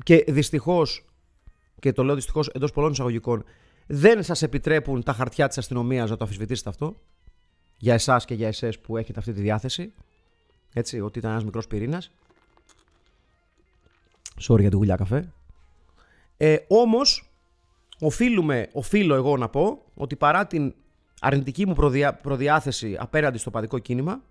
και 0.02 0.24
δυστυχώς, 0.28 1.04
και 1.80 1.92
το 1.92 2.04
λέω 2.04 2.14
δυστυχώς 2.14 2.48
εντός 2.48 2.72
πολλών 2.72 2.92
εισαγωγικών, 2.92 3.44
δεν 3.86 4.22
σας 4.22 4.42
επιτρέπουν 4.42 5.02
τα 5.02 5.12
χαρτιά 5.12 5.48
της 5.48 5.58
αστυνομίας 5.58 6.10
να 6.10 6.16
το 6.16 6.24
αφισβητήσετε 6.24 6.68
αυτό. 6.68 7.00
Για 7.78 7.94
εσάς 7.94 8.24
και 8.24 8.34
για 8.34 8.48
εσές 8.48 8.78
που 8.78 8.96
έχετε 8.96 9.18
αυτή 9.18 9.32
τη 9.32 9.40
διάθεση. 9.40 9.92
Έτσι, 10.72 11.00
ότι 11.00 11.18
ήταν 11.18 11.30
ένας 11.30 11.44
μικρός 11.44 11.66
πυρήνας. 11.66 12.10
Sorry 14.40 14.60
για 14.60 14.70
τη 14.70 14.76
γουλιά 14.76 14.96
καφέ. 14.96 15.32
Ε, 16.36 16.56
όμως, 16.68 17.30
οφείλουμε, 18.00 18.68
οφείλω 18.72 19.14
εγώ 19.14 19.36
να 19.36 19.48
πω 19.48 19.84
ότι 19.94 20.16
παρά 20.16 20.46
την 20.46 20.74
αρνητική 21.20 21.66
μου 21.66 21.74
προδιά, 21.74 22.14
προδιάθεση 22.14 22.96
απέναντι 22.98 23.38
στο 23.38 23.50
παδικό 23.50 23.78
κίνημα, 23.78 24.22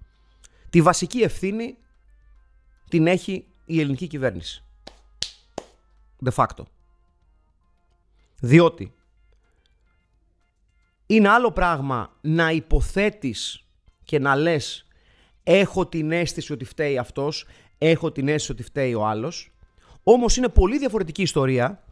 τη 0.69 0.81
βασική 0.81 1.19
ευθύνη 1.19 1.77
την 2.89 3.07
έχει 3.07 3.45
η 3.65 3.79
ελληνική 3.79 4.07
κυβέρνηση. 4.07 4.63
De 6.25 6.31
facto. 6.35 6.63
Διότι 8.39 8.93
είναι 11.05 11.29
άλλο 11.29 11.51
πράγμα 11.51 12.17
να 12.21 12.51
υποθέτεις 12.51 13.65
και 14.03 14.19
να 14.19 14.35
λες 14.35 14.87
έχω 15.43 15.87
την 15.87 16.11
αίσθηση 16.11 16.53
ότι 16.53 16.65
φταίει 16.65 16.97
αυτός, 16.97 17.45
έχω 17.77 18.11
την 18.11 18.27
αίσθηση 18.27 18.51
ότι 18.51 18.63
φταίει 18.63 18.93
ο 18.93 19.05
άλλος. 19.05 19.53
Όμως 20.03 20.37
είναι 20.37 20.49
πολύ 20.49 20.77
διαφορετική 20.77 21.21
ιστορία 21.21 21.83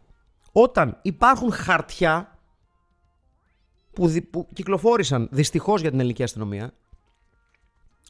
όταν 0.52 0.98
υπάρχουν 1.02 1.52
χαρτιά 1.52 2.38
που, 3.92 4.12
που 4.30 4.48
κυκλοφόρησαν 4.52 5.28
δυστυχώς 5.30 5.80
για 5.80 5.90
την 5.90 5.98
ελληνική 5.98 6.22
αστυνομία, 6.22 6.72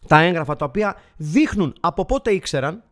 τα 0.06 0.20
έγγραφα 0.20 0.56
τα 0.56 0.64
οποία 0.64 0.96
δείχνουν 1.16 1.76
από 1.80 2.04
πότε 2.04 2.32
ήξεραν, 2.32 2.82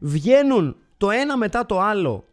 βγαίνουν 0.00 0.76
το 0.96 1.10
ένα 1.10 1.36
μετά 1.36 1.66
το 1.66 1.80
άλλο 1.80 2.24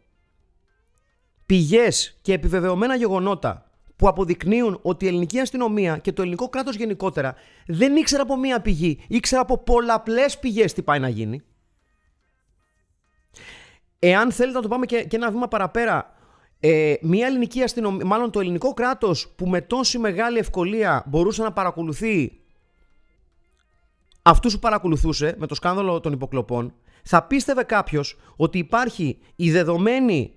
πηγές 1.46 2.18
και 2.22 2.34
επιβεβαιωμένα 2.34 2.96
γεγονότα 2.96 3.69
που 4.00 4.08
αποδεικνύουν 4.08 4.80
ότι 4.82 5.06
η 5.06 5.08
ελληνική 5.08 5.40
αστυνομία 5.40 5.98
και 5.98 6.12
το 6.12 6.22
ελληνικό 6.22 6.50
κράτος 6.50 6.76
γενικότερα 6.76 7.36
δεν 7.68 7.96
ήξερε 7.96 8.22
από 8.22 8.38
μία 8.38 8.62
πηγή, 8.62 9.00
ήξερε 9.08 9.42
από 9.42 9.58
πολλαπλές 9.58 10.40
πηγές 10.40 10.74
τι 10.74 10.82
πάει 10.82 11.00
να 11.00 11.10
γίνει. 11.10 11.42
Εάν 14.00 14.32
θέλετε 14.32 14.56
να 14.58 14.62
το 14.62 14.68
πάμε 14.68 14.86
και, 14.86 15.04
και 15.04 15.16
ένα 15.16 15.32
βήμα 15.32 15.48
παραπέρα, 15.48 16.14
ε, 16.60 16.94
μια 17.02 17.28
ελληνική 17.28 17.62
αστυνομία, 17.62 18.06
μάλλον 18.06 18.32
το 18.32 18.40
ελληνικό 18.40 18.74
κράτος 18.74 19.34
που 19.36 19.48
με 19.48 19.62
τόση 19.62 19.98
μεγάλη 19.98 20.38
ευκολία 20.38 21.04
μπορούσε 21.08 21.44
να 21.44 21.52
παρακολουθεί 21.52 22.42
αυτούς 24.22 24.54
που 24.54 24.60
παρακολουθούσε 24.60 25.36
με 25.38 25.48
το 25.48 25.56
σκάνδαλο 25.56 26.00
των 26.00 26.14
υποκλοπών, 26.14 26.74
θα 27.04 27.24
πίστευε 27.24 27.64
κάποιος 27.64 28.18
ότι 28.36 28.58
υπάρχει 28.58 29.18
η 29.36 29.52
δεδομένη 29.52 30.34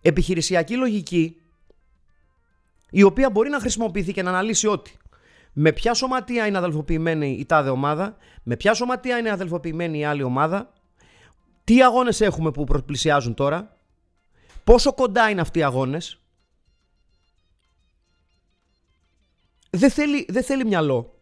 επιχειρησιακή 0.00 0.76
λογική 0.76 1.38
η 2.96 3.02
οποία 3.02 3.30
μπορεί 3.30 3.50
να 3.50 3.60
χρησιμοποιηθεί 3.60 4.12
και 4.12 4.22
να 4.22 4.30
αναλύσει 4.30 4.66
ότι 4.66 4.96
με 5.52 5.72
ποια 5.72 5.94
σωματεία 5.94 6.46
είναι 6.46 6.58
αδελφοποιημένη 6.58 7.30
η 7.30 7.46
τάδε 7.46 7.70
ομάδα, 7.70 8.16
με 8.42 8.56
ποια 8.56 8.74
σωματεία 8.74 9.18
είναι 9.18 9.30
αδελφοποιημένη 9.30 9.98
η 9.98 10.04
άλλη 10.04 10.22
ομάδα, 10.22 10.72
τι 11.64 11.82
αγώνες 11.82 12.20
έχουμε 12.20 12.50
που 12.50 12.64
πλησιάζουν 12.86 13.34
τώρα, 13.34 13.76
πόσο 14.64 14.92
κοντά 14.92 15.30
είναι 15.30 15.40
αυτοί 15.40 15.58
οι 15.58 15.62
αγώνες. 15.62 16.20
Δεν 19.70 19.90
θέλει, 19.90 20.26
δεν 20.28 20.42
θέλει 20.42 20.64
μυαλό. 20.64 21.18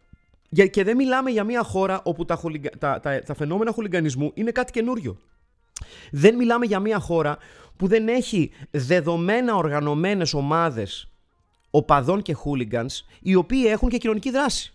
Και 0.71 0.83
δεν 0.83 0.95
μιλάμε 0.95 1.31
για 1.31 1.43
μια 1.43 1.63
χώρα 1.63 2.01
όπου 2.03 2.25
τα, 2.25 2.39
τα, 2.79 2.99
τα, 2.99 3.21
τα 3.21 3.33
φαινόμενα 3.33 3.71
χулιγκανισμού 3.71 4.31
είναι 4.33 4.51
κάτι 4.51 4.71
καινούριο. 4.71 5.17
Δεν 6.11 6.35
μιλάμε 6.35 6.65
για 6.65 6.79
μια 6.79 6.99
χώρα 6.99 7.37
που 7.75 7.87
δεν 7.87 8.07
έχει 8.07 8.51
δεδομένα 8.71 9.55
οργανωμένες 9.55 10.33
ομάδες 10.33 11.12
οπαδών 11.75 12.21
και 12.21 12.35
hooligans 12.43 13.05
οι 13.21 13.35
οποίοι 13.35 13.63
έχουν 13.67 13.89
και 13.89 13.97
κοινωνική 13.97 14.31
δράση. 14.31 14.73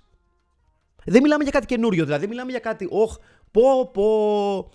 Δεν 1.05 1.23
μιλάμε 1.23 1.43
για 1.43 1.53
κάτι 1.53 1.67
καινούριο, 1.67 2.05
δηλαδή 2.05 2.27
μιλάμε 2.27 2.51
για 2.51 2.61
κάτι, 2.61 2.89
όχ, 2.91 3.17
πω, 3.51 3.91
πω. 3.93 4.71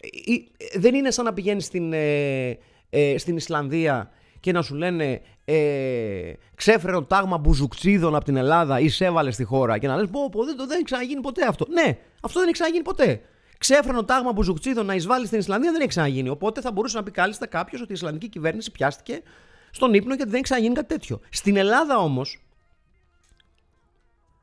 Ε, 0.00 0.32
ε, 0.56 0.78
δεν 0.78 0.94
είναι 0.94 1.10
σαν 1.10 1.24
να 1.24 1.32
πηγαίνεις 1.32 1.64
στην, 1.64 1.92
ε, 1.92 2.58
ε, 2.90 3.18
στην 3.18 3.36
Ισλανδία 3.36 4.10
και 4.40 4.52
να 4.52 4.62
σου 4.62 4.74
λένε 4.74 5.20
ε, 5.44 6.32
ξέφερε 6.54 6.92
το 6.92 7.02
τάγμα 7.02 7.38
μπουζουξίδων 7.38 8.14
από 8.14 8.24
την 8.24 8.36
Ελλάδα 8.36 8.80
ή 8.80 8.88
σε 8.88 9.04
έβαλες 9.04 9.34
στη 9.34 9.44
χώρα 9.44 9.78
και 9.78 9.86
να 9.86 9.96
λες 9.96 10.08
πω, 10.10 10.28
πω 10.28 10.44
δεν, 10.44 10.56
δεν 10.56 10.70
έχει 10.70 10.82
ξαναγίνει 10.82 11.20
ποτέ 11.20 11.46
αυτό. 11.46 11.66
Ναι, 11.68 11.98
αυτό 12.20 12.38
δεν 12.38 12.48
έχει 12.48 12.52
ξαναγίνει 12.52 12.82
ποτέ. 12.82 13.20
Ξέφρανο 13.58 14.04
τάγμα 14.04 14.32
μπουζουκτσίδων 14.32 14.86
να 14.86 14.94
εισβάλλεις 14.94 15.26
στην 15.26 15.38
Ισλανδία 15.38 15.70
δεν 15.70 15.80
έχει 15.80 15.88
ξαναγίνει. 15.88 16.28
Οπότε 16.28 16.60
θα 16.60 16.72
μπορούσε 16.72 16.96
να 16.96 17.02
πει 17.02 17.10
κάλλιστα 17.10 17.46
κάποιος 17.46 17.80
ότι 17.80 17.90
η 17.90 17.94
Ισλανδική 17.94 18.28
κυβέρνηση 18.28 18.70
πιάστηκε 18.70 19.22
στον 19.70 19.94
ύπνο 19.94 20.14
γιατί 20.14 20.24
δεν 20.24 20.34
έχει 20.34 20.42
ξαναγίνει 20.42 20.74
κάτι 20.74 20.88
τέτοιο. 20.88 21.20
Στην 21.30 21.56
Ελλάδα 21.56 21.98
όμως 21.98 22.44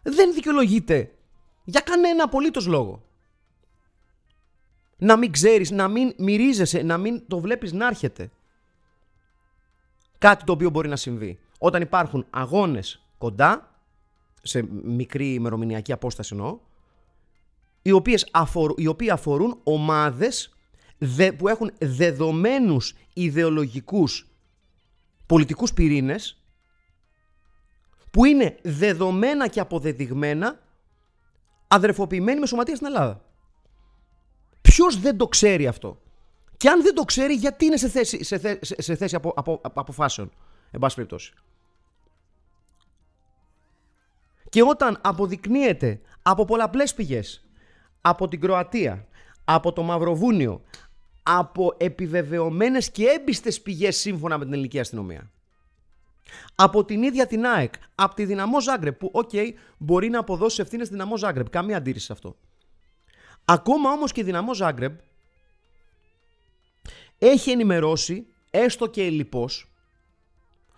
δεν 0.02 0.34
δικαιολογείται 0.34 1.12
για 1.64 1.82
κανένα 1.82 2.24
απολύτως 2.24 2.66
λόγο. 2.66 3.02
Να 4.98 5.18
μην 5.18 5.32
ξέρεις, 5.32 5.72
να 5.72 5.88
μην 5.88 6.14
μυρίζεσαι, 6.18 6.82
να 6.82 6.98
μην 6.98 7.28
το 7.28 7.40
βλέπεις 7.40 7.72
να 7.72 7.88
έρχεται. 7.88 8.32
Κάτι 10.18 10.44
το 10.44 10.52
οποίο 10.52 10.70
μπορεί 10.70 10.90
να 10.90 10.96
συμβεί. 10.96 11.40
Όταν 11.60 11.82
υπάρχουν 11.82 12.26
αγώνες 12.30 13.06
κοντά, 13.18 13.72
σε 14.42 14.68
μικρή 14.84 15.34
ημερομηνιακή 15.34 15.92
απόσταση 15.92 16.36
εννοώ, 16.36 16.60
οι, 17.82 17.92
οποίες 17.92 18.30
αφορούν, 18.32 18.76
οι 18.78 18.88
οποίοι 18.88 19.10
αφορούν 19.10 19.60
ομάδες 19.64 20.56
που 21.38 21.48
έχουν 21.48 21.72
δεδομένους 21.80 22.96
ιδεολογικούς 23.14 24.28
πολιτικούς 25.28 25.74
πυρήνες 25.74 26.42
που 28.12 28.26
είναι 28.26 28.58
δεδομένα 28.62 29.48
και 29.48 29.60
αποδεδειγμένα 29.60 30.60
αδερφοποιημένοι 31.68 32.40
με 32.40 32.46
σωματεία 32.46 32.76
στην 32.76 32.88
Ελλάδα. 32.88 33.22
Ποιος 34.62 35.00
δεν 35.00 35.18
το 35.18 35.28
ξέρει 35.28 35.68
αυτό; 35.68 36.02
Και 36.58 36.70
αν 36.70 36.82
δεν 36.82 36.96
το 36.96 37.04
ξέρει, 37.04 37.34
γιατί 37.34 37.66
είναι 37.66 37.78
σε 37.78 37.90
θέση, 37.90 38.24
σε, 38.24 38.60
σε 38.62 38.96
θέση 38.96 39.16
απο, 39.16 39.34
απο, 39.36 39.62
αποφάσεων. 39.64 40.32
Εν 40.72 40.80
πάση 40.80 40.96
περιπτώσει; 40.96 41.34
Και 44.50 44.64
όταν 44.64 45.00
αποδεικνύεται 45.04 46.02
από 46.22 46.46
πολλαπλές 46.46 46.94
πηγές 46.94 47.46
από 48.02 48.28
την 48.28 48.42
Κροατία, 48.42 49.08
από 49.46 49.74
το 49.74 49.84
Μαυροβούνιο, 49.84 50.62
από 51.30 51.76
επιβεβαιωμένες 51.78 52.92
και 52.92 53.06
έμπιστες 53.06 53.62
πηγές 53.62 53.98
σύμφωνα 53.98 54.38
με 54.38 54.44
την 54.44 54.54
ελληνική 54.54 54.80
αστυνομία. 54.80 55.32
Από 56.56 56.86
την 56.86 57.04
ίδια 57.04 57.28
την 57.28 57.46
ΑΕΚ, 57.46 57.74
από 57.96 58.16
τη 58.16 58.26
Δυναμό 58.26 58.62
Ζάγκρεπ, 58.62 58.98
που, 58.98 59.10
οκ, 59.14 59.30
μπορεί 59.78 60.10
να 60.10 60.20
αποδώσει 60.20 60.62
ευθύνες 60.62 60.88
στη 60.88 60.96
Δυναμό 60.96 61.18
Ζάγκρεπ. 61.18 61.50
Καμία 61.50 61.78
αντίρρηση 61.78 62.06
σε 62.06 62.14
αυτό. 62.14 62.36
Ακόμα 63.46 63.92
όμως 63.92 64.12
και 64.12 64.22
η 64.22 64.24
Δυναμό 64.24 64.54
Ζάγκρεπ 64.54 65.00
έχει 67.18 67.52
ενημερώσει, 67.52 68.28
έστω 68.52 68.88
και 68.88 69.04
ελλειπώς, 69.04 69.72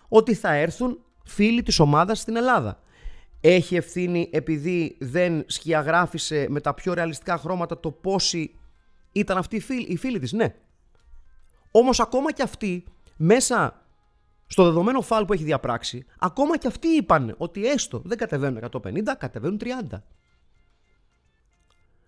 ότι 0.08 0.34
θα 0.34 0.54
έρθουν 0.54 1.00
φίλοι 1.24 1.64
της 1.64 1.80
ομάδας 1.80 2.20
στην 2.20 2.36
Ελλάδα 2.36 2.80
έχει 3.42 3.76
ευθύνη 3.76 4.30
επειδή 4.32 4.98
δεν 5.00 5.44
σκιαγράφησε 5.48 6.46
με 6.50 6.62
τα 6.62 6.74
πιο 6.74 6.94
ρεαλιστικά 6.94 7.38
χρώματα 7.38 7.80
το 7.80 7.92
πόσοι 7.92 8.59
ήταν 9.12 9.38
αυτοί 9.38 9.56
οι 9.56 9.60
φίλοι, 9.60 9.86
οι 9.88 9.98
φίλοι 9.98 10.20
της. 10.20 10.32
Ναι. 10.32 10.56
Όμως 11.72 12.00
ακόμα 12.00 12.32
και 12.32 12.44
αυτοί 12.44 12.84
μέσα 13.18 13.84
στο 14.48 14.64
δεδομένο 14.64 15.02
φάλ 15.02 15.26
που 15.26 15.34
έχει 15.34 15.44
διαπράξει, 15.44 16.06
ακόμα 16.20 16.58
και 16.58 16.68
αυτοί 16.68 16.88
είπαν 16.88 17.36
ότι 17.38 17.68
έστω 17.68 18.02
δεν 18.06 18.18
κατεβαίνουν 18.18 18.70
150, 18.72 19.16
κατεβαίνουν 19.18 19.60
30. 19.62 20.02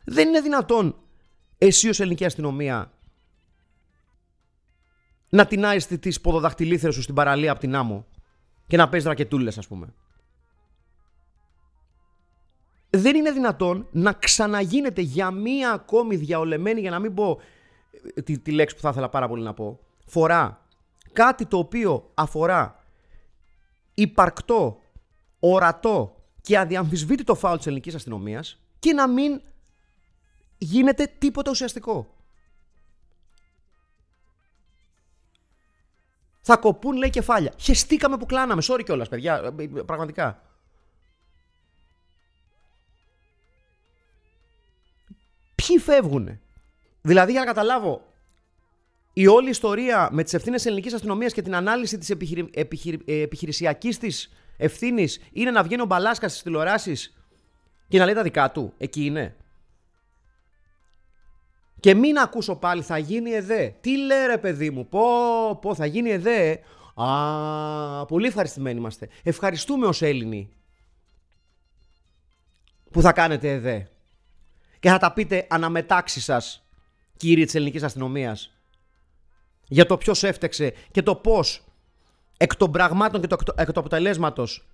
Δεν 0.04 0.28
είναι 0.28 0.42
δυνατόν 0.42 0.96
εσύ 1.58 1.90
ως 1.90 2.00
ελληνική 2.00 2.26
αστυνομία 2.26 2.92
να 5.30 5.46
τεινάεις 5.46 5.88
τις 5.88 6.22
ποδοδαχτυλίθερες 6.22 6.96
σου 6.96 7.02
στην 7.02 7.16
παραλία 7.16 7.52
από 7.52 7.60
την 7.60 7.76
άμμο 7.76 8.06
και 8.68 8.78
να 8.78 8.90
παίζει 8.90 9.08
ρακετούλες 9.08 9.58
ας 9.58 9.68
πούμε 9.68 9.94
δεν 12.94 13.16
είναι 13.16 13.32
δυνατόν 13.32 13.88
να 13.92 14.14
ξαναγίνεται 14.14 15.02
για 15.02 15.32
μία 15.32 15.72
ακόμη 15.72 16.16
διαολεμένη, 16.16 16.80
για 16.80 16.90
να 16.90 17.00
μην 17.00 17.14
πω 17.14 17.40
ε, 18.14 18.22
τη, 18.22 18.40
τη 18.40 18.52
λέξη 18.52 18.76
που 18.76 18.82
θα 18.82 18.90
ήθελα 18.90 19.10
πάρα 19.10 19.28
πολύ 19.28 19.44
να 19.44 19.54
πω, 19.54 19.80
φορά 20.06 20.66
κάτι 21.14 21.46
το 21.46 21.58
οποίο 21.58 22.12
αφορά 22.14 22.84
υπαρκτό, 23.94 24.82
ορατό 25.40 26.16
και 26.42 26.58
αδιαμφισβήτητο 26.58 27.36
φάουλ 27.36 27.58
της 27.58 27.66
ελληνικής 27.68 27.96
αστυνομίας 27.96 28.60
και 28.80 28.94
να 28.94 29.08
μην 29.08 29.42
γίνεται 30.58 31.16
τίποτα 31.18 31.52
ουσιαστικό. 31.52 32.16
Θα 36.42 36.58
κοπούν 36.58 36.96
λέει 36.96 37.10
κεφάλια. 37.10 37.54
Χεστήκαμε 37.58 38.18
που 38.18 38.26
κλάναμε. 38.26 38.62
Sorry 38.66 38.82
κιόλας 38.84 39.10
παιδιά. 39.10 39.54
Ε, 39.60 39.82
πραγματικά. 39.86 40.51
Ποιοι 45.68 45.78
φεύγουν. 45.78 46.40
Δηλαδή, 47.02 47.32
για 47.32 47.40
να 47.40 47.46
καταλάβω, 47.46 48.06
η 49.14 49.28
όλη 49.28 49.50
ιστορία 49.50 50.10
με 50.12 50.24
τις 50.24 50.34
ευθύνες 50.34 50.66
ελληνικής 50.66 50.94
αστυνομίας 50.94 51.34
και 51.34 51.42
την 51.42 51.56
ανάλυση 51.56 51.98
της 51.98 52.10
επιχειρη... 52.10 52.50
επιχειρη... 52.54 53.02
Ε, 53.06 53.22
επιχειρησιακής 53.22 53.98
της 53.98 54.34
ευθύνης 54.58 55.20
είναι 55.32 55.52
να 55.52 55.64
βγαίνει 55.64 55.82
ο 55.82 55.86
Μπαλάσκας 55.86 56.32
στις 56.32 56.44
τηλεοράσεις 56.44 57.18
και 57.88 57.98
να 57.98 58.06
λέει 58.06 58.14
τα 58.14 58.24
δικά 58.24 58.52
του. 58.52 58.74
Εκεί 58.78 59.06
είναι. 59.06 59.36
Και 61.80 61.94
μην 61.96 62.18
ακούσω 62.18 62.56
πάλι, 62.56 62.82
θα 62.82 62.98
γίνει 62.98 63.32
εδέ. 63.32 63.76
Τι 63.82 63.98
λέει 63.98 64.26
ρε 64.26 64.38
παιδί 64.38 64.70
μου, 64.70 64.88
πω, 64.88 65.02
πω, 65.62 65.76
θα 65.76 65.86
γίνει 65.86 66.10
εδέ. 66.10 66.60
Α, 66.96 68.06
πολύ 68.06 68.28
ευχαριστημένοι 68.28 68.80
είμαστε. 68.80 69.10
Ευχαριστούμε 69.24 69.88
ως 69.88 70.02
Έλληνοι 70.02 70.50
που 72.92 73.02
θα 73.02 73.14
κάνετε 73.14 73.52
εδέ 73.52 73.90
και 74.82 74.90
θα 74.90 74.98
τα 74.98 75.14
πείτε 75.14 75.48
αναμετάξεις 75.50 76.24
σας, 76.24 76.64
κύριοι 77.18 77.46
της 77.46 77.56
ελληνικής 77.56 77.84
αστυνομίας, 77.84 78.52
για 79.68 79.86
το 79.86 79.98
ποιος 79.98 80.24
έφτεξε 80.24 80.74
και 80.92 81.02
το 81.02 81.16
πώς 81.16 81.64
εκ 82.38 82.56
των 82.56 82.72
πραγμάτων 82.72 83.22
και 83.22 83.28
το, 83.28 83.38
εκ 83.56 83.72
του 83.72 83.80
αποτελέσματος 83.80 84.68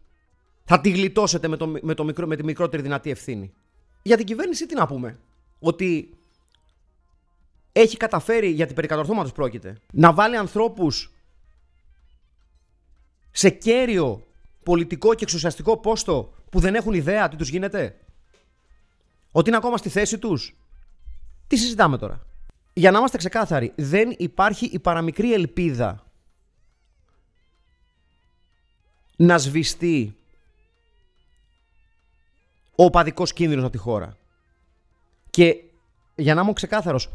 θα 0.64 0.82
τη 0.82 0.90
γλιτώσετε 0.90 1.48
με, 1.48 1.58
το, 1.58 1.68
με, 1.82 1.94
το 1.94 2.04
μικρό, 2.04 2.28
με 2.28 2.36
τη 2.36 2.44
μικρότερη 2.44 2.82
δυνατή 2.82 3.10
ευθύνη. 3.10 3.54
Για 4.02 4.18
την 4.18 4.26
κυβέρνηση 4.26 4.66
τι 4.66 4.76
να 4.76 4.88
πούμε; 4.88 5.20
Ότι 5.60 6.18
έχει 7.72 7.98
καταφέρει, 7.98 8.50
γιατί 8.50 8.74
περί 8.74 8.88
κατορθώματος 8.88 9.32
πρόκειται, 9.32 9.78
να 9.92 10.14
βάλει 10.14 10.38
ανθρώπους 10.38 11.14
σε 13.32 13.50
κέριο 13.50 14.28
πολιτικό 14.64 15.14
και 15.14 15.24
εξουσιαστικό 15.24 15.78
πόστο 15.78 16.34
που 16.50 16.60
δεν 16.60 16.76
έχουν 16.76 16.94
ιδέα 16.94 17.30
τι 17.30 17.36
τους 17.36 17.50
γίνεται; 17.50 18.00
Ότι 19.38 19.50
είναι 19.50 19.58
ακόμα 19.58 19.78
στη 19.78 19.90
θέση 19.90 20.18
τους. 20.18 20.56
Τι 21.48 21.58
συζητάμε 21.58 21.98
τώρα; 21.98 22.26
Για 22.74 22.92
να 22.92 22.98
είμαστε 22.98 23.18
ξεκάθαροι, 23.18 23.74
δεν 23.76 24.16
υπάρχει 24.18 24.66
η 24.66 24.80
παραμικρή 24.80 25.34
ελπίδα 25.34 26.04
να 29.16 29.38
σβηστεί 29.38 30.18
ο 32.76 32.84
οπαδικός 32.84 33.34
κίνδυνος 33.34 33.64
από 33.64 33.72
τη 33.72 33.78
χώρα. 33.78 34.18
Και 35.30 35.64
για 36.16 36.34
να 36.34 36.42
είμαι 36.42 36.54
ξεκάθαρος, 36.54 37.10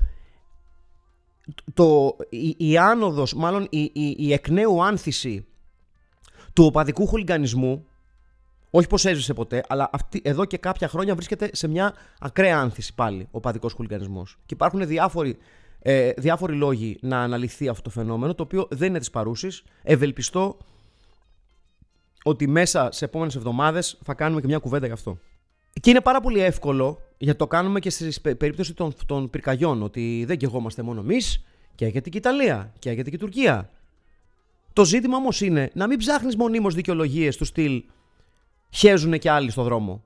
το, 1.75 2.17
η, 2.29 2.55
η 2.59 2.79
άνοδος, 2.79 3.35
μάλλον 3.35 3.67
η, 3.71 3.83
η, 3.83 4.15
η 4.19 4.33
εκ 4.33 4.49
νέου 4.49 4.85
άνθηση 4.85 5.47
του 6.53 6.65
οπαδικού 6.65 7.07
χουλιγανισμού 7.07 7.87
όχι 8.75 8.87
πως 8.87 9.05
έζησε 9.05 9.35
ποτέ, 9.35 9.65
αλλά 9.69 9.91
αυτή, 9.93 10.21
εδώ 10.25 10.45
και 10.45 10.57
κάποια 10.57 10.89
χρόνια 10.89 11.15
βρίσκεται 11.15 11.51
σε 11.53 11.69
μια 11.69 11.95
ακραία 12.21 12.59
άνθηση 12.59 12.95
πάλι 12.95 13.29
ο 13.31 13.41
παδικός 13.41 13.73
χουλιγανισμό. 13.73 14.27
Και 14.47 14.55
υπάρχουν 14.55 14.87
διάφοροι, 14.87 15.37
ε, 15.79 16.13
διάφοροι 16.13 16.55
λόγοι 16.55 16.99
να 17.01 17.23
αναλυθεί 17.23 17.69
αυτό 17.69 17.83
το 17.83 17.91
φαινόμενο, 17.91 18.35
το 18.35 18.43
οποίο 18.43 18.67
δεν 18.71 18.89
είναι 18.89 18.99
της 18.99 19.11
παρούσης. 19.11 19.63
Ευελπιστώ 19.83 20.57
ότι 22.23 22.49
μέσα 22.49 22.89
σε 22.93 23.05
επόμενες 23.05 23.35
εβδομάδες 23.35 23.99
θα 24.05 24.15
κάνουμε 24.15 24.41
και 24.41 24.47
μια 24.47 24.59
κουβέντα 24.59 24.87
γι' 24.87 24.93
αυτό. 24.93 25.19
Και 25.81 25.91
είναι 25.91 26.01
πάρα 26.01 26.21
πολύ 26.21 26.41
εύκολο, 26.41 27.01
γιατί 27.19 27.39
το 27.39 27.47
κάνουμε 27.47 27.81
και 27.81 27.91
στη 27.91 28.21
περίπτωση 28.21 28.75
των, 28.75 28.95
των 29.07 29.31
πυρκαγιών, 29.31 29.83
ότι 29.83 30.25
δεν 30.27 30.37
κεγόμαστε 30.37 30.83
μόνο 30.83 31.01
εμείς, 31.01 31.45
και 31.75 31.87
γιατί 31.87 32.11
και 32.11 32.17
η 32.17 32.21
Ιταλία, 32.25 32.73
και 32.79 32.91
γιατί 32.91 33.11
και 33.11 33.17
η 33.17 33.19
Τουρκία. 33.19 33.71
Το 34.73 34.85
ζήτημα 34.85 35.17
όμως 35.17 35.41
είναι 35.41 35.71
να 35.75 35.87
μην 35.87 35.99
ψάχνεις 35.99 36.37
μονίμως 36.37 36.75
δικαιολογίες 36.75 37.37
του 37.37 37.45
στυλ 37.45 37.83
χέζουν 38.73 39.19
και 39.19 39.31
άλλοι 39.31 39.51
στο 39.51 39.63
δρόμο. 39.63 40.05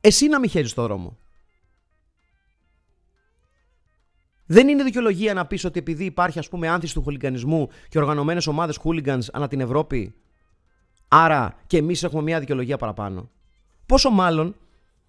Εσύ 0.00 0.26
να 0.26 0.38
μην 0.38 0.50
χέζεις 0.50 0.70
στο 0.70 0.82
δρόμο. 0.82 1.16
Δεν 4.46 4.68
είναι 4.68 4.82
δικαιολογία 4.82 5.34
να 5.34 5.46
πεις 5.46 5.64
ότι 5.64 5.78
επειδή 5.78 6.04
υπάρχει 6.04 6.38
ας 6.38 6.48
πούμε 6.48 6.68
άνθηση 6.68 6.94
του 6.94 7.02
χουλιγανισμού 7.02 7.68
και 7.88 7.98
οργανωμένες 7.98 8.46
ομάδες 8.46 8.76
χούλιγκανς 8.76 9.28
ανά 9.28 9.48
την 9.48 9.60
Ευρώπη, 9.60 10.14
άρα 11.08 11.58
και 11.66 11.76
εμείς 11.76 12.02
έχουμε 12.02 12.22
μια 12.22 12.40
δικαιολογία 12.40 12.76
παραπάνω. 12.76 13.30
Πόσο 13.86 14.10
μάλλον 14.10 14.56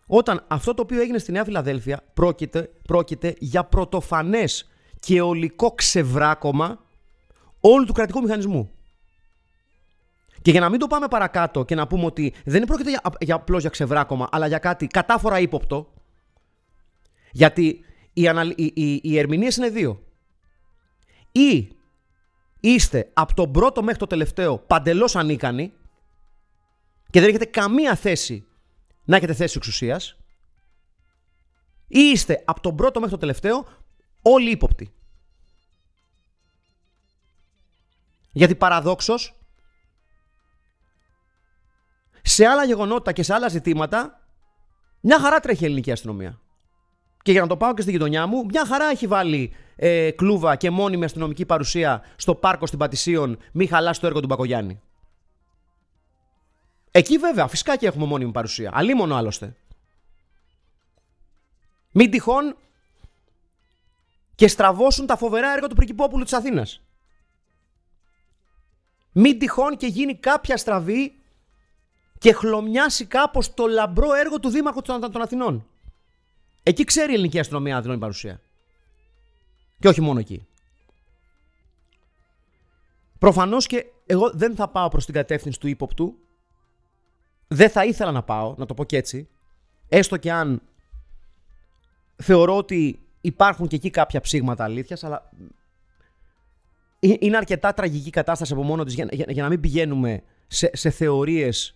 όταν 0.05 0.45
αυτό 0.47 0.73
το 0.73 0.81
οποίο 0.81 1.01
έγινε 1.01 1.17
στη 1.17 1.31
Νέα 1.31 1.43
Φιλαδέλφια 1.43 2.01
πρόκειται, 2.13 2.71
πρόκειται 2.87 3.35
για 3.39 3.63
πρωτοφανές 3.63 4.69
και 4.99 5.21
ολικό 5.21 5.71
ξεβράκωμα 5.71 6.79
όλου 7.59 7.85
του 7.85 7.93
κρατικού 7.93 8.21
μηχανισμού. 8.21 8.71
Και 10.43 10.51
για 10.51 10.59
να 10.59 10.69
μην 10.69 10.79
το 10.79 10.87
πάμε 10.87 11.07
παρακάτω 11.07 11.63
και 11.65 11.75
να 11.75 11.87
πούμε 11.87 12.05
ότι 12.05 12.33
δεν 12.45 12.63
πρόκειται 12.63 12.89
για, 12.89 13.01
για 13.19 13.35
απλώς 13.35 13.61
για 13.61 13.69
ξεβράκωμα, 13.69 14.27
αλλά 14.31 14.47
για 14.47 14.57
κάτι 14.57 14.87
κατάφορα 14.87 15.39
ύποπτο, 15.39 15.93
Γιατί 17.31 17.85
οι, 18.13 18.27
αναλ... 18.27 18.49
οι, 18.49 18.71
οι, 18.75 18.99
οι 19.03 19.17
ερμηνείες 19.17 19.55
είναι 19.55 19.69
δύο. 19.69 20.03
Ή 21.31 21.71
είστε 22.59 23.09
από 23.13 23.33
τον 23.33 23.51
πρώτο 23.51 23.83
μέχρι 23.83 23.99
το 23.99 24.07
τελευταίο 24.07 24.57
παντελώς 24.57 25.15
ανίκανοι 25.15 25.73
και 27.09 27.19
δεν 27.19 27.29
έχετε 27.29 27.45
καμία 27.45 27.95
θέση 27.95 28.47
να 29.03 29.15
έχετε 29.15 29.33
θέση 29.33 29.53
εξουσίας 29.57 30.17
ή 31.87 31.99
είστε 31.99 32.43
από 32.45 32.61
τον 32.61 32.75
πρώτο 32.75 32.99
μέχρι 32.99 33.15
το 33.15 33.19
τελευταίο 33.19 33.67
όλοι 34.21 34.51
ύποπτοι. 34.51 34.93
Γιατί 38.31 38.55
παραδόξως 38.55 39.37
σε 42.23 42.45
άλλα 42.45 42.63
γεγονότα 42.65 43.11
και 43.11 43.23
σε 43.23 43.33
άλλα 43.33 43.47
ζητήματα 43.47 44.21
μια 44.99 45.19
χαρά 45.19 45.39
τρέχει 45.39 45.63
η 45.63 45.65
ελληνική 45.65 45.91
αστυνομία. 45.91 46.39
Και 47.21 47.31
για 47.31 47.41
να 47.41 47.47
το 47.47 47.57
πάω 47.57 47.73
και 47.73 47.81
στη 47.81 47.91
γειτονιά 47.91 48.27
μου, 48.27 48.45
μια 48.45 48.65
χαρά 48.65 48.85
έχει 48.85 49.07
βάλει 49.07 49.55
ε, 49.75 50.11
κλούβα 50.11 50.55
και 50.55 50.69
μόνιμη 50.69 51.03
αστυνομική 51.03 51.45
παρουσία 51.45 52.03
στο 52.15 52.35
πάρκο 52.35 52.65
στην 52.65 52.79
Πατησίων, 52.79 53.37
μη 53.51 53.67
χαλάσει 53.67 53.99
το 53.99 54.07
έργο 54.07 54.19
του 54.19 54.27
Μπακογιάννη. 54.27 54.81
Εκεί 56.91 57.17
βέβαια, 57.17 57.47
φυσικά 57.47 57.77
και 57.77 57.87
έχουμε 57.87 58.05
μόνιμη 58.05 58.31
παρουσία. 58.31 58.71
Αλίμονο 58.73 59.15
άλλωστε. 59.15 59.55
Μην 61.91 62.11
τυχόν 62.11 62.57
και 64.35 64.47
στραβώσουν 64.47 65.05
τα 65.05 65.17
φοβερά 65.17 65.53
έργα 65.53 65.67
του 65.67 65.75
Πρικυπόπουλου 65.75 66.23
της 66.23 66.33
Αθήνας. 66.33 66.81
Μην 69.11 69.39
τυχόν 69.39 69.77
και 69.77 69.87
γίνει 69.87 70.15
κάποια 70.15 70.57
στραβή 70.57 71.22
και 72.23 72.33
χλωμιάσει 72.33 73.05
κάπως 73.05 73.53
το 73.53 73.67
λαμπρό 73.67 74.13
έργο 74.13 74.39
του 74.39 74.49
Δήμαρχου 74.49 74.81
των 74.81 75.21
Αθηνών. 75.21 75.67
Εκεί 76.63 76.83
ξέρει 76.83 77.11
η 77.11 77.13
ελληνική 77.13 77.39
αστυνομία 77.39 77.73
να 77.73 77.81
δηλώνει 77.81 77.99
παρουσία. 77.99 78.41
Και 79.79 79.87
όχι 79.87 80.01
μόνο 80.01 80.19
εκεί. 80.19 80.47
Προφανώς 83.19 83.67
και 83.67 83.85
εγώ 84.05 84.31
δεν 84.33 84.55
θα 84.55 84.67
πάω 84.67 84.87
προς 84.87 85.05
την 85.05 85.13
κατεύθυνση 85.13 85.59
του 85.59 85.67
ύποπτου. 85.67 86.15
Δεν 87.47 87.69
θα 87.69 87.85
ήθελα 87.85 88.11
να 88.11 88.23
πάω, 88.23 88.55
να 88.57 88.65
το 88.65 88.73
πω 88.73 88.83
και 88.83 88.97
έτσι. 88.97 89.29
Έστω 89.89 90.17
και 90.17 90.31
αν 90.31 90.61
θεωρώ 92.15 92.57
ότι 92.57 92.99
υπάρχουν 93.21 93.67
και 93.67 93.75
εκεί 93.75 93.89
κάποια 93.89 94.21
ψήγματα 94.21 94.63
αλήθειας, 94.63 95.03
αλλά 95.03 95.31
είναι 96.99 97.37
αρκετά 97.37 97.73
τραγική 97.73 98.09
κατάσταση 98.09 98.53
από 98.53 98.63
μόνο 98.63 98.83
της 98.83 98.93
για, 98.93 99.07
για, 99.11 99.43
να 99.43 99.49
μην 99.49 99.59
πηγαίνουμε 99.59 100.23
σε, 100.47 100.69
σε 100.73 100.89
θεωρίες 100.89 101.75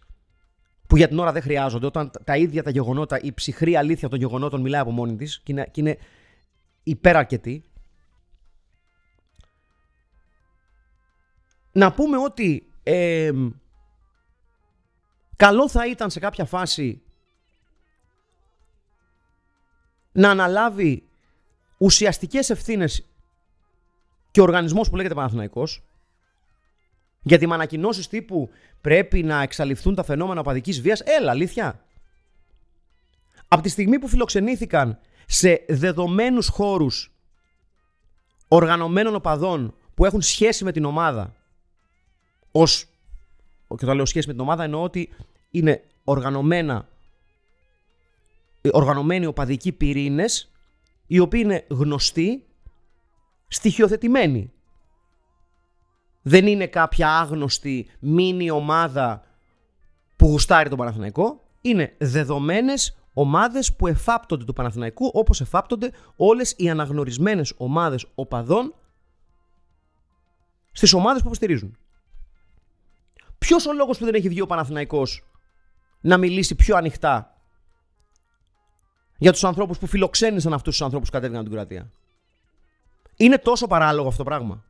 που 0.87 0.97
για 0.97 1.07
την 1.07 1.19
ώρα 1.19 1.31
δεν 1.31 1.41
χρειάζονται, 1.41 1.85
όταν 1.85 2.11
τα 2.23 2.37
ίδια 2.37 2.63
τα 2.63 2.69
γεγονότα, 2.69 3.19
η 3.19 3.33
ψυχρή 3.33 3.75
αλήθεια 3.75 4.09
των 4.09 4.19
γεγονότων 4.19 4.61
μιλάει 4.61 4.81
από 4.81 4.91
μόνη 4.91 5.15
της 5.15 5.39
και 5.39 5.51
είναι, 5.51 5.67
και 5.71 5.81
είναι 5.81 5.97
υπεραρκετή. 6.83 7.63
Να 11.71 11.93
πούμε 11.93 12.17
ότι 12.17 12.71
καλό 15.35 15.69
θα 15.69 15.87
ήταν 15.87 16.09
σε 16.09 16.19
κάποια 16.19 16.45
φάση 16.45 17.01
να 20.11 20.29
αναλάβει 20.29 21.07
ουσιαστικές 21.77 22.49
ευθύνες 22.49 23.05
και 24.31 24.39
ο 24.39 24.43
οργανισμός 24.43 24.89
που 24.89 24.95
λέγεται 24.95 25.13
Παναθηναϊκός 25.13 25.83
γιατί 27.27 27.47
με 27.47 27.53
ανακοινώσει 27.53 28.09
τύπου 28.09 28.49
πρέπει 28.81 29.23
να 29.23 29.41
εξαλειφθούν 29.41 29.95
τα 29.95 30.03
φαινόμενα 30.03 30.39
οπαδικής 30.39 30.81
βίας, 30.81 31.01
έλα, 31.01 31.31
αλήθεια. 31.31 31.85
Από 33.47 33.61
τη 33.61 33.69
στιγμή 33.69 33.99
που 33.99 34.07
φιλοξενήθηκαν 34.07 34.99
σε 35.25 35.65
δεδομένους 35.67 36.47
χώρους 36.47 37.11
οργανωμένων 38.47 39.15
οπαδών 39.15 39.75
που 39.93 40.05
έχουν 40.05 40.21
σχέση 40.21 40.63
με 40.63 40.71
την 40.71 40.85
ομάδα, 40.85 41.35
ως. 42.51 42.85
Και 43.67 43.85
όταν 43.85 43.95
λέω 43.95 44.05
σχέση 44.05 44.27
με 44.27 44.33
την 44.33 44.41
ομάδα 44.41 44.63
εννοώ 44.63 44.83
ότι 44.83 45.09
είναι 45.51 45.83
οργανωμένα, 46.03 46.87
οργανωμένοι 48.71 49.25
οπαδικοί 49.25 49.71
πυρήνες 49.71 50.51
οι 51.07 51.19
οποίοι 51.19 51.41
είναι 51.43 51.65
γνωστοί, 51.69 52.45
στοιχειοθετημένοι 53.47 54.51
δεν 56.27 56.47
είναι 56.47 56.67
κάποια 56.67 57.17
άγνωστη 57.17 57.89
μίνι 57.99 58.49
ομάδα 58.49 59.23
που 60.15 60.25
γουστάρει 60.27 60.69
τον 60.69 60.77
Παναθηναϊκό. 60.77 61.43
Είναι 61.61 61.95
δεδομένες 61.97 62.97
ομάδες 63.13 63.75
που 63.75 63.87
εφάπτονται 63.87 64.43
του 64.43 64.53
Παναθηναϊκού 64.53 65.11
όπως 65.13 65.41
εφάπτονται 65.41 65.91
όλες 66.15 66.53
οι 66.57 66.69
αναγνωρισμένες 66.69 67.53
ομάδες 67.57 68.05
οπαδών 68.15 68.75
στις 70.71 70.93
ομάδες 70.93 71.21
που 71.21 71.27
υποστηρίζουν. 71.27 71.77
Ποιος 73.37 73.65
ο 73.65 73.73
λόγος 73.73 73.97
που 73.97 74.05
δεν 74.05 74.13
έχει 74.13 74.29
βγει 74.29 74.41
ο 74.41 74.45
Παναθηναϊκός 74.47 75.25
να 76.01 76.17
μιλήσει 76.17 76.55
πιο 76.55 76.77
ανοιχτά 76.77 77.41
για 79.17 79.31
τους 79.31 79.43
ανθρώπους 79.43 79.77
που 79.77 79.87
φιλοξένησαν 79.87 80.53
αυτούς 80.53 80.71
τους 80.75 80.85
ανθρώπους 80.85 81.09
που 81.09 81.15
κατέβηκαν 81.15 81.43
την 81.43 81.51
Κροατία; 81.51 81.91
Είναι 83.15 83.37
τόσο 83.37 83.67
παράλογο 83.67 84.07
αυτό 84.07 84.23
το 84.23 84.29
πράγμα. 84.29 84.65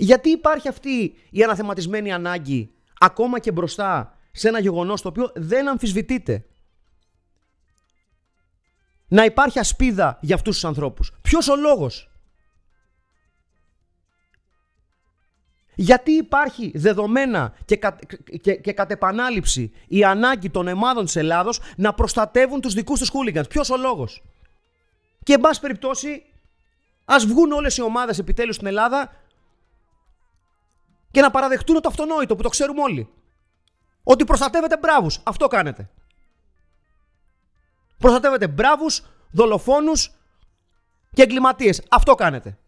Γιατί 0.00 0.30
υπάρχει 0.30 0.68
αυτή 0.68 1.14
η 1.30 1.42
αναθεματισμένη 1.42 2.12
ανάγκη 2.12 2.74
ακόμα 2.98 3.38
και 3.38 3.52
μπροστά 3.52 4.18
σε 4.32 4.48
ένα 4.48 4.60
γεγονός 4.60 5.02
το 5.02 5.08
οποίο 5.08 5.30
δεν 5.34 5.68
αμφισβητείται; 5.68 6.44
Να 9.08 9.24
υπάρχει 9.24 9.58
ασπίδα 9.58 10.18
για 10.20 10.34
αυτούς 10.34 10.54
τους 10.54 10.64
ανθρώπους. 10.64 11.12
Ποιος 11.22 11.48
ο 11.48 11.56
λόγος; 11.56 12.10
Γιατί 15.74 16.10
υπάρχει 16.12 16.72
δεδομένα 16.74 17.54
και, 17.64 17.76
κα, 17.76 17.98
και, 18.40 18.54
και 18.54 18.72
κατ' 18.72 18.90
επανάληψη 18.90 19.72
η 19.88 20.04
ανάγκη 20.04 20.50
των 20.50 20.68
εμάδων 20.68 21.04
της 21.04 21.16
Ελλάδος 21.16 21.60
να 21.76 21.94
προστατεύουν 21.94 22.60
τους 22.60 22.74
δικούς 22.74 22.98
τους 22.98 23.08
χούλιγκανς; 23.08 23.48
Ποιος 23.48 23.70
ο 23.70 23.76
λόγος; 23.76 24.22
Και 25.22 25.32
εν 25.32 25.40
πάση 25.40 25.60
περιπτώσει 25.60 26.22
ας 27.04 27.26
βγουν 27.26 27.52
όλες 27.52 27.76
οι 27.76 27.82
ομάδες 27.82 28.18
επιτέλους 28.18 28.54
στην 28.54 28.66
Ελλάδα 28.66 29.12
και 31.10 31.20
να 31.20 31.30
παραδεχτούν 31.30 31.80
το 31.80 31.88
αυτονόητο 31.88 32.36
που 32.36 32.42
το 32.42 32.48
ξέρουμε 32.48 32.82
όλοι. 32.82 33.08
Ότι 34.02 34.24
προστατεύετε 34.24 34.78
μπράβους. 34.78 35.20
Αυτό 35.24 35.46
κάνετε. 35.46 35.90
Προστατεύετε 37.98 38.48
μπράβους, 38.48 39.02
δολοφόνους 39.30 40.10
και 41.12 41.22
εγκληματίες. 41.22 41.82
Αυτό 41.88 42.14
κάνετε. 42.14 42.58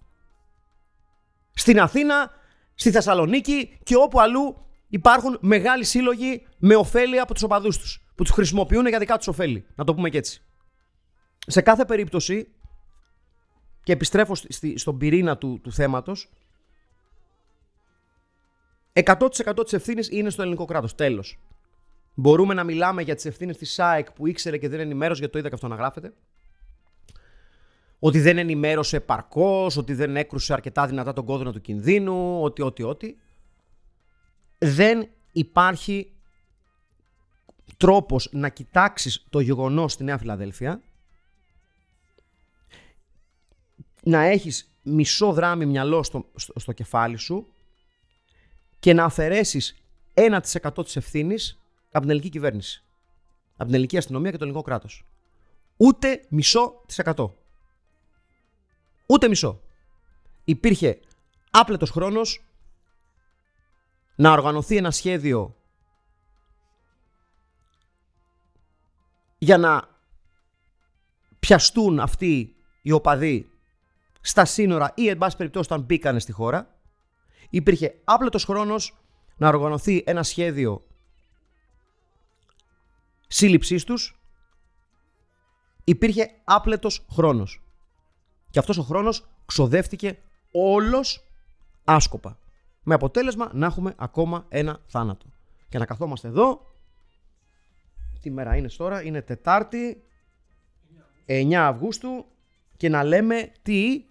Στην 1.54 1.80
Αθήνα, 1.80 2.30
στη 2.74 2.90
Θεσσαλονίκη 2.90 3.78
και 3.82 3.96
όπου 3.96 4.20
αλλού 4.20 4.66
υπάρχουν 4.88 5.38
μεγάλοι 5.40 5.84
σύλλογοι 5.84 6.46
με 6.58 6.74
ωφέλη 6.74 7.18
από 7.18 7.34
τους 7.34 7.42
οπαδούς 7.42 7.78
τους. 7.78 8.04
Που 8.14 8.22
τους 8.22 8.32
χρησιμοποιούν 8.32 8.86
για 8.86 8.98
δικά 8.98 9.16
τους 9.16 9.28
ωφέλη. 9.28 9.66
Να 9.74 9.84
το 9.84 9.94
πούμε 9.94 10.08
και 10.08 10.18
έτσι. 10.18 10.42
Σε 11.46 11.60
κάθε 11.60 11.84
περίπτωση, 11.84 12.54
και 13.82 13.92
επιστρέφω 13.92 14.34
στον 14.74 14.98
πυρήνα 14.98 15.38
του, 15.38 15.60
του 15.62 15.72
θέματος, 15.72 16.30
100% 18.92 19.62
της 19.62 19.72
ευθύνης 19.72 20.08
είναι 20.10 20.30
στο 20.30 20.42
ελληνικό 20.42 20.64
κράτος. 20.64 20.94
Τέλος. 20.94 21.38
Μπορούμε 22.14 22.54
να 22.54 22.64
μιλάμε 22.64 23.02
για 23.02 23.14
τις 23.14 23.24
ευθύνες 23.24 23.56
της 23.56 23.72
ΣΑΕΚ 23.72 24.12
που 24.12 24.26
ήξερε 24.26 24.58
και 24.58 24.68
δεν 24.68 24.80
ενημέρωσε, 24.80 25.18
γιατί 25.18 25.32
το 25.32 25.38
είδα 25.38 25.48
και 25.48 25.54
αυτό 25.54 25.68
να 25.68 25.74
γράφεται. 25.74 26.12
Ότι 27.98 28.20
δεν 28.20 28.38
ενημέρωσε 28.38 28.96
επαρκώς, 28.96 29.76
ότι 29.76 29.94
δεν 29.94 30.16
έκρουσε 30.16 30.52
αρκετά 30.52 30.86
δυνατά 30.86 31.12
τον 31.12 31.24
κόδωνα 31.24 31.52
του 31.52 31.60
κινδύνου, 31.60 32.42
ότι, 32.42 32.62
ότι, 32.62 32.82
ότι. 32.82 33.18
Δεν 34.58 35.08
υπάρχει 35.32 36.12
τρόπος 37.76 38.28
να 38.32 38.48
κοιτάξεις 38.48 39.26
το 39.30 39.40
γεγονός 39.40 39.92
στη 39.92 40.04
Νέα 40.04 40.18
Φιλαδέλφια 40.18 40.80
να 44.02 44.22
έχεις 44.22 44.74
μισό 44.82 45.32
δράμι 45.32 45.66
μυαλό 45.66 46.02
στο, 46.02 46.26
στο, 46.34 46.52
στο 46.56 46.72
κεφάλι 46.72 47.16
σου 47.16 47.46
και 48.82 48.92
να 48.92 49.04
αφαιρέσεις 49.04 49.84
1% 50.14 50.40
της 50.84 50.96
ευθύνης 50.96 51.60
από 51.86 52.00
την 52.00 52.10
ελληνική 52.10 52.28
κυβέρνηση. 52.28 52.84
Από 53.52 53.64
την 53.64 53.74
ελληνική 53.74 53.96
αστυνομία 53.96 54.30
και 54.30 54.36
το 54.36 54.44
ελληνικό 54.44 54.64
κράτος. 54.64 55.06
Ούτε 55.76 56.24
μισό 56.28 56.82
της 56.86 56.98
εκατό. 56.98 57.36
Ούτε 59.06 59.28
μισό. 59.28 59.60
Υπήρχε 60.44 61.00
άπλετος 61.50 61.90
χρόνος 61.90 62.44
να 64.16 64.32
οργανωθεί 64.32 64.76
ένα 64.76 64.90
σχέδιο 64.90 65.56
για 69.38 69.58
να 69.58 69.88
πιαστούν 71.38 72.00
αυτοί 72.00 72.56
οι 72.82 72.92
οπαδοί 72.92 73.50
στα 74.20 74.44
σύνορα 74.44 74.92
ή 74.96 75.08
εν 75.08 75.18
πάση 75.18 75.36
περιπτώσει 75.36 75.72
όταν 75.72 75.84
μπήκανε 75.84 76.20
στη 76.20 76.32
χώρα 76.32 76.76
υπήρχε 77.52 77.94
άπλετος 78.04 78.44
χρόνος 78.44 78.96
να 79.36 79.48
οργανωθεί 79.48 80.02
ένα 80.06 80.22
σχέδιο 80.22 80.84
σύλληψής 83.26 83.84
τους 83.84 84.20
υπήρχε 85.84 86.30
άπλετος 86.44 87.06
χρόνος. 87.10 87.62
Και 88.50 88.58
αυτός 88.58 88.78
ο 88.78 88.82
χρόνος 88.82 89.28
ξοδεύτηκε 89.46 90.18
όλος 90.52 91.24
άσκοπα. 91.84 92.38
Με 92.82 92.94
αποτέλεσμα 92.94 93.50
να 93.52 93.66
έχουμε 93.66 93.94
ακόμα 93.96 94.46
ένα 94.48 94.80
θάνατο. 94.86 95.26
Και 95.68 95.78
να 95.78 95.86
καθόμαστε 95.86 96.28
εδώ. 96.28 96.74
Τι 98.20 98.30
μέρα 98.30 98.56
είναι 98.56 98.68
τώρα, 98.68 99.02
είναι 99.02 99.22
Τετάρτη, 99.22 100.02
9 101.26 101.52
Αυγούστου 101.52 102.26
και 102.76 102.88
να 102.88 103.04
λέμε 103.04 103.52
τι 103.62 104.04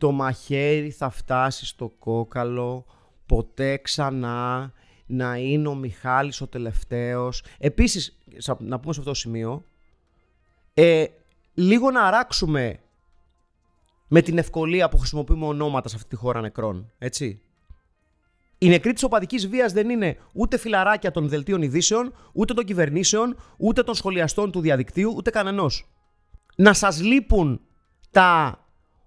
το 0.00 0.10
μαχαίρι 0.10 0.90
θα 0.90 1.10
φτάσει 1.10 1.66
στο 1.66 1.88
κόκαλο 1.98 2.84
ποτέ 3.26 3.76
ξανά 3.76 4.72
να 5.06 5.36
είναι 5.36 5.68
ο 5.68 5.74
Μιχάλης 5.74 6.40
ο 6.40 6.46
τελευταίος. 6.46 7.44
Επίσης, 7.58 8.18
να 8.58 8.80
πούμε 8.80 8.92
σε 8.92 9.00
αυτό 9.00 9.10
το 9.10 9.14
σημείο, 9.14 9.64
ε, 10.74 11.04
λίγο 11.54 11.90
να 11.90 12.02
αράξουμε 12.02 12.80
με 14.08 14.22
την 14.22 14.38
ευκολία 14.38 14.88
που 14.88 14.98
χρησιμοποιούμε 14.98 15.46
ονόματα 15.46 15.88
σε 15.88 15.96
αυτή 15.96 16.08
τη 16.08 16.16
χώρα 16.16 16.40
νεκρών, 16.40 16.92
έτσι. 16.98 17.40
Η 18.58 18.68
νεκρή 18.68 18.92
της 18.92 19.02
οπαδικής 19.02 19.48
βίας 19.48 19.72
δεν 19.72 19.90
είναι 19.90 20.16
ούτε 20.34 20.58
φιλαράκια 20.58 21.10
των 21.10 21.28
δελτίων 21.28 21.62
ειδήσεων, 21.62 22.14
ούτε 22.32 22.54
των 22.54 22.64
κυβερνήσεων, 22.64 23.36
ούτε 23.56 23.82
των 23.82 23.94
σχολιαστών 23.94 24.50
του 24.50 24.60
διαδικτύου, 24.60 25.12
ούτε 25.16 25.30
κανενός. 25.30 25.90
Να 26.56 26.72
σας 26.72 27.02
λείπουν 27.02 27.60
τα 28.10 28.58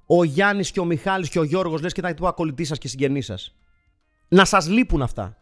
ο 0.05 0.23
Γιάννης 0.23 0.71
και 0.71 0.79
ο 0.79 0.85
Μιχάλης 0.85 1.29
και 1.29 1.39
ο 1.39 1.43
Γιώργος 1.43 1.81
λες 1.81 1.93
και 1.93 2.01
τα 2.01 2.13
του 2.13 2.27
ακολουθή 2.27 2.63
σας 2.63 2.77
και 2.77 2.87
συγγενείς 2.87 3.25
σας. 3.25 3.55
Να 4.27 4.45
σας 4.45 4.67
λείπουν 4.67 5.01
αυτά. 5.01 5.37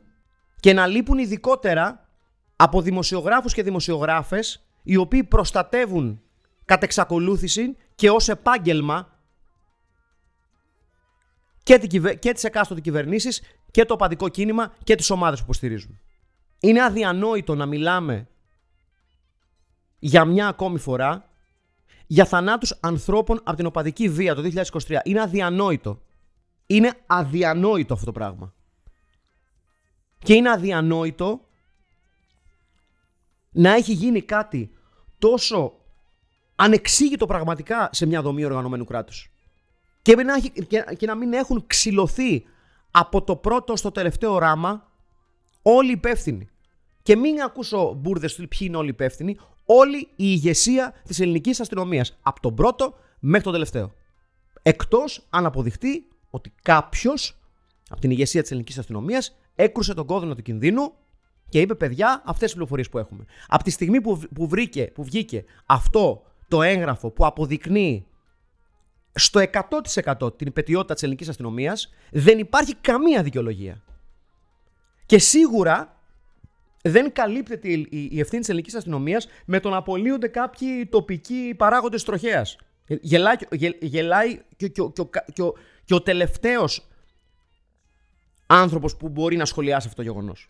Και 0.60 0.74
να 0.74 0.88
λείπουν 0.88 1.18
ειδικότερα 1.18 2.10
από 2.56 2.82
δημοσιογράφους 2.82 3.54
και 3.54 3.64
δημοσιογράφες 3.64 4.66
οι 4.84 4.96
οποίοι 4.96 5.24
προστατεύουν 5.24 6.22
κατ' 6.66 6.84
εξακολούθηση 6.84 7.76
και 7.96 8.10
ως 8.10 8.30
επάγγελμα 8.30 9.20
και, 11.64 11.78
τη, 11.78 12.18
και 12.18 12.32
τις 12.32 12.44
εκάστοτε 12.44 12.82
κυβερνήσεις 12.82 13.42
και 13.72 13.86
το 13.86 13.94
οπαδικό 13.94 14.30
κίνημα 14.30 14.74
και 14.84 14.96
τις 14.96 15.10
ομάδες 15.10 15.40
που 15.40 15.46
υποστηρίζουν. 15.46 16.00
Είναι 16.60 16.84
αδιανόητο 16.84 17.56
να 17.56 17.66
μιλάμε 17.66 18.28
για 20.00 20.26
μια 20.26 20.48
ακόμη 20.48 20.80
φορά 20.80 21.31
για 22.12 22.26
θανάτους 22.26 22.78
ανθρώπων 22.80 23.40
από 23.44 23.58
την 23.58 23.66
οπαδική 23.66 24.10
βία 24.10 24.36
το 24.36 24.42
2023. 24.88 24.98
Είναι 25.04 25.22
αδιανόητο. 25.22 26.02
Είναι 26.66 26.94
αδιανόητο 27.06 27.94
αυτό 27.94 28.06
το 28.06 28.12
πράγμα. 28.12 28.54
Και 30.18 30.34
είναι 30.34 30.50
αδιανόητο 30.50 31.48
να 33.52 33.74
έχει 33.74 33.94
γίνει 33.94 34.22
κάτι 34.22 34.72
τόσο 35.18 35.74
ανεξήγητο 36.56 37.26
πραγματικά 37.26 37.90
σε 37.92 38.06
μια 38.06 38.22
δομή 38.22 38.46
οργανωμένου 38.46 38.86
κράτους. 38.86 39.32
Και 40.02 40.16
να, 40.16 40.40
και, 40.98 41.06
να 41.06 41.16
μην 41.16 41.34
έχουν 41.34 41.64
ξυλωθεί 41.68 42.44
από 42.92 43.24
το 43.24 43.36
πρώτο 43.36 43.76
στο 43.76 43.92
τελευταίο 43.92 44.38
ράμα 44.38 44.92
όλοι 45.62 45.90
οι 45.90 45.94
υπεύθυνοι. 45.98 46.50
Και 47.02 47.16
μην 47.16 47.42
ακούσω 47.42 47.94
μπουρδες 47.94 48.36
του 48.36 48.48
ποιοι 48.48 48.60
είναι 48.62 48.78
όλοι 48.78 48.88
οι 48.88 48.94
υπεύθυνοι, 48.94 49.38
όλη 49.66 49.98
η 49.98 50.08
ηγεσία 50.16 50.94
της 51.08 51.20
ελληνικής 51.20 51.60
αστυνομίας. 51.60 52.18
Από 52.22 52.42
τον 52.42 52.56
πρώτο 52.56 52.94
μέχρι 53.20 53.44
τον 53.44 53.54
τελευταίο. 53.54 53.94
Εκτός 54.62 55.28
αν 55.30 55.46
αποδειχτεί 55.46 56.08
ότι 56.30 56.54
κάποιος 56.62 57.40
από 57.90 58.02
την 58.02 58.12
ηγεσία 58.12 58.42
της 58.42 58.52
ελληνικής 58.52 58.78
αστυνομίας 58.78 59.38
έκρουσε 59.56 59.94
τον 59.94 60.06
κόδωνα 60.06 60.36
του 60.36 60.42
κινδύνου 60.42 60.94
και 61.50 61.62
είπε: 61.62 61.76
Παιδιά, 61.76 62.22
αυτές 62.26 62.44
τις 62.44 62.52
πληροφορίες 62.52 62.90
που 62.90 62.98
έχουμε. 62.98 63.26
Από 63.48 63.64
τη 63.64 63.70
στιγμή 63.70 64.02
που, 64.02 64.22
που, 64.36 64.48
βρήκε, 64.48 64.92
που 64.94 65.04
βγήκε 65.04 65.46
αυτό 65.66 66.24
το 66.48 66.62
έγγραφο 66.62 67.10
που 67.10 67.26
αποδεικνύει 67.26 68.06
στο 69.14 69.42
100% 70.20 70.38
την 70.38 70.48
υπετιότητα 70.48 70.94
της 70.94 71.04
ελληνικής 71.04 71.30
αστυνομίας 71.30 71.94
δεν 72.12 72.40
υπάρχει 72.40 72.76
καμία 72.76 73.24
δικαιολογία. 73.24 73.82
Και 75.06 75.20
σίγουρα 75.20 76.01
δεν 76.82 77.12
καλύπτεται 77.12 77.68
η 77.90 78.20
ευθύνη 78.20 78.40
της 78.40 78.50
ελληνικής 78.50 78.76
αστυνομίας 78.76 79.28
με 79.46 79.60
το 79.60 79.70
να 79.70 79.78
απολύονται 79.78 80.28
κάποιοι 80.28 80.86
τοπικοί 80.86 81.54
παράγοντες 81.58 82.04
τροχέας. 82.04 82.58
Γελάει, 82.86 83.36
γελάει 83.80 84.40
και, 84.56 84.68
και, 84.68 84.82
και, 84.94 85.04
και, 85.34 85.42
ο, 85.42 85.54
και 85.86 85.94
ο 85.94 86.02
τελευταίος 86.02 86.88
άνθρωπος 88.46 88.98
που 88.98 89.10
μπορεί 89.10 89.36
να 89.36 89.46
σχολιάσει 89.46 89.88
αυτό 89.88 90.02
το 90.02 90.10
γεγονός. 90.10 90.50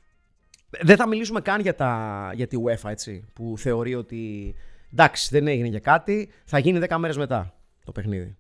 Δεν 0.82 0.96
θα 0.96 1.08
μιλήσουμε 1.08 1.41
καν 1.41 1.62
για, 1.62 1.76
τα, 1.76 2.32
για 2.36 2.48
τη 2.48 2.58
UEFA, 2.65 2.89
έτσι, 2.89 3.26
που 3.34 3.54
θεωρεί 3.58 3.96
ότι 3.96 4.56
εντάξει 4.91 5.30
δεν 5.32 5.48
έγινε 5.48 5.67
για 5.67 5.80
κάτι, 5.80 6.32
θα 6.46 6.60
γίνει 6.60 6.80
10 6.89 6.98
μέρες 6.98 7.17
μετά 7.17 7.54
το 7.86 7.91
παιχνίδι. 7.91 8.38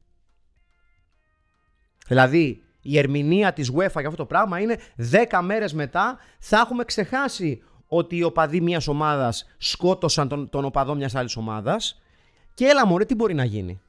Δηλαδή, 2.07 2.63
η 2.81 2.97
ερμηνεία 2.97 3.53
της 3.53 3.71
UEFA 3.71 3.99
για 3.99 4.07
αυτό 4.07 4.15
το 4.15 4.25
πράγμα 4.25 4.59
είναι 4.59 4.79
10 5.11 5.39
μέρες 5.43 5.73
μετά 5.73 6.17
θα 6.39 6.59
έχουμε 6.59 6.83
ξεχάσει 6.83 7.63
ότι 7.93 8.15
οι 8.17 8.23
οπαδοί 8.23 8.61
μιας 8.61 8.87
ομάδας 8.87 9.45
σκότωσαν 9.57 10.27
τον, 10.27 10.49
τον 10.49 10.65
οπαδό 10.65 10.95
μιας 10.95 11.15
άλλης 11.15 11.35
ομάδας 11.35 12.01
και 12.53 12.65
έλα 12.65 12.85
μωρέ 12.85 13.05
τι 13.05 13.15
μπορεί 13.15 13.33
να 13.33 13.43
γίνει. 13.43 13.81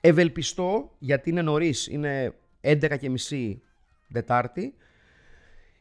Ευελπιστώ, 0.00 0.90
γιατί 0.98 1.30
είναι 1.30 1.42
νωρίς, 1.42 1.86
είναι 1.86 2.34
11.30 2.60 3.56
Δετάρτη, 4.08 4.74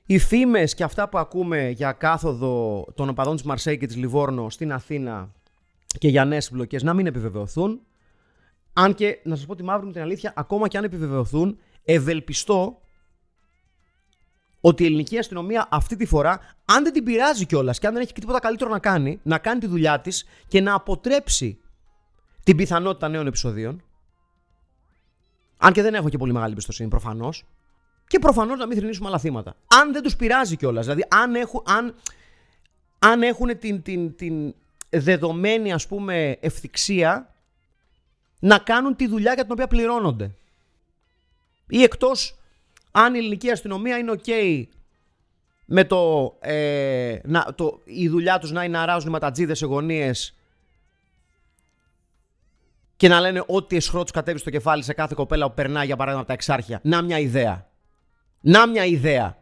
οι 0.06 0.18
φήμες 0.18 0.74
και 0.74 0.84
αυτά 0.84 1.10
που 1.10 1.18
ακούμε 1.18 1.70
για 1.70 1.92
κάθοδο 1.92 2.86
των 2.96 3.10
οπαδών 3.10 3.36
της 3.36 3.46
Μαρσέη 3.46 3.78
και 3.78 3.86
της 3.86 3.96
Λιβόρνο 3.96 4.50
στην 4.50 4.72
Αθήνα 4.72 5.32
και 5.98 6.08
για 6.08 6.26
νέες 6.26 6.52
μπλοκέ 6.52 6.78
να 6.82 6.94
μην 6.94 7.06
επιβεβαιωθούν. 7.06 7.82
Αν 8.74 8.94
και, 8.94 9.20
να 9.24 9.36
σας 9.36 9.46
πω 9.46 9.56
τη 9.56 9.64
μαύρη 9.64 9.86
μου 9.86 9.92
την 9.92 10.02
αλήθεια, 10.02 10.34
ακόμα 10.36 10.68
και 10.68 10.78
αν 10.78 10.84
επιβεβαιωθούν, 10.84 11.60
ευελπιστώ 11.84 12.82
ότι 14.62 14.84
η 14.84 14.86
ελληνική 14.86 15.18
αστυνομία 15.18 15.68
αυτή 15.72 15.96
τη 15.96 16.06
φορά, 16.06 16.40
αν 16.66 16.84
δεν 16.84 16.94
την 16.94 17.04
πειράζει 17.04 17.46
κιόλας 17.46 17.80
και 17.80 17.88
αν 17.88 17.94
δεν 17.94 18.02
έχει 18.02 18.14
και 18.14 18.20
τίποτα 18.20 18.40
καλύτερο 18.40 18.70
να 18.70 18.80
κάνει, 18.80 19.20
να 19.24 19.38
κάνει 19.38 19.60
τη 19.60 19.68
δουλειά 19.68 20.00
της 20.00 20.26
και 20.48 20.62
να 20.62 20.74
αποτρέψει 20.74 21.60
την 22.44 22.56
πιθανότητα 22.56 23.08
νέων 23.08 23.28
επεισοδίων. 23.28 23.84
Αν 25.58 25.74
και 25.74 25.82
δεν 25.82 25.94
έχω 25.94 26.10
και 26.10 26.18
πολύ 26.18 26.34
μεγάλη 26.34 26.52
εμπιστοσύνη 26.52 26.90
προφανώς. 26.90 27.46
Και 28.08 28.20
προφανώς 28.20 28.60
να 28.60 28.68
μην 28.68 28.78
θρυνήσουμε 28.78 29.08
άλλα 29.08 29.20
θύματα. 29.20 29.56
Αν 29.68 29.94
δεν 29.94 30.02
τους 30.02 30.16
πειράζει 30.16 30.56
κιόλας. 30.56 30.86
Δηλαδή, 30.86 31.06
αν 31.10 31.36
έχουν, 31.36 31.64
αν, 31.66 31.96
αν 33.00 33.22
έχουν 33.24 33.60
την, 33.60 33.82
την, 33.82 34.16
την 34.16 34.54
δεδομένη 34.90 35.74
ας 35.74 35.88
πούμε 35.88 36.38
ευθυξία 36.40 37.36
να 38.40 38.58
κάνουν 38.58 38.96
τη 38.96 39.08
δουλειά 39.08 39.34
για 39.34 39.44
την 39.44 39.52
οποία 39.52 39.68
πληρώνονται. 39.68 40.32
Ή 41.68 41.84
εκτός 41.84 42.37
αν 42.98 43.16
η 43.16 43.18
ελληνική 43.18 43.52
αστυνομία 43.52 43.98
είναι 43.98 44.12
ok 44.18 44.64
με 45.66 45.84
το, 45.84 46.34
ε, 46.40 47.20
να, 47.24 47.54
το 47.56 47.82
η 47.84 48.08
δουλειά 48.08 48.40
τους 48.40 48.52
να 48.52 48.64
είναι 48.64 48.78
να 48.78 48.84
αράζουν 48.84 49.12
ματατζίδες 49.12 49.58
σε 49.58 49.66
γωνίες 49.66 50.38
και 52.96 53.08
να 53.08 53.20
λένε 53.20 53.44
ό,τι 53.48 53.76
εσχρό 53.76 54.02
τους 54.02 54.12
κατέβει 54.12 54.40
στο 54.40 54.50
κεφάλι 54.50 54.84
σε 54.84 54.94
κάθε 54.94 55.14
κοπέλα 55.18 55.48
που 55.48 55.54
περνάει 55.54 55.86
για 55.86 55.96
παράδειγμα 55.96 56.20
από 56.20 56.28
τα 56.28 56.34
εξάρχεια. 56.34 56.80
Να 56.84 57.02
μια 57.02 57.20
ιδέα. 57.20 57.70
Να 58.42 58.68
μια 58.68 58.86
ιδέα 58.86 59.38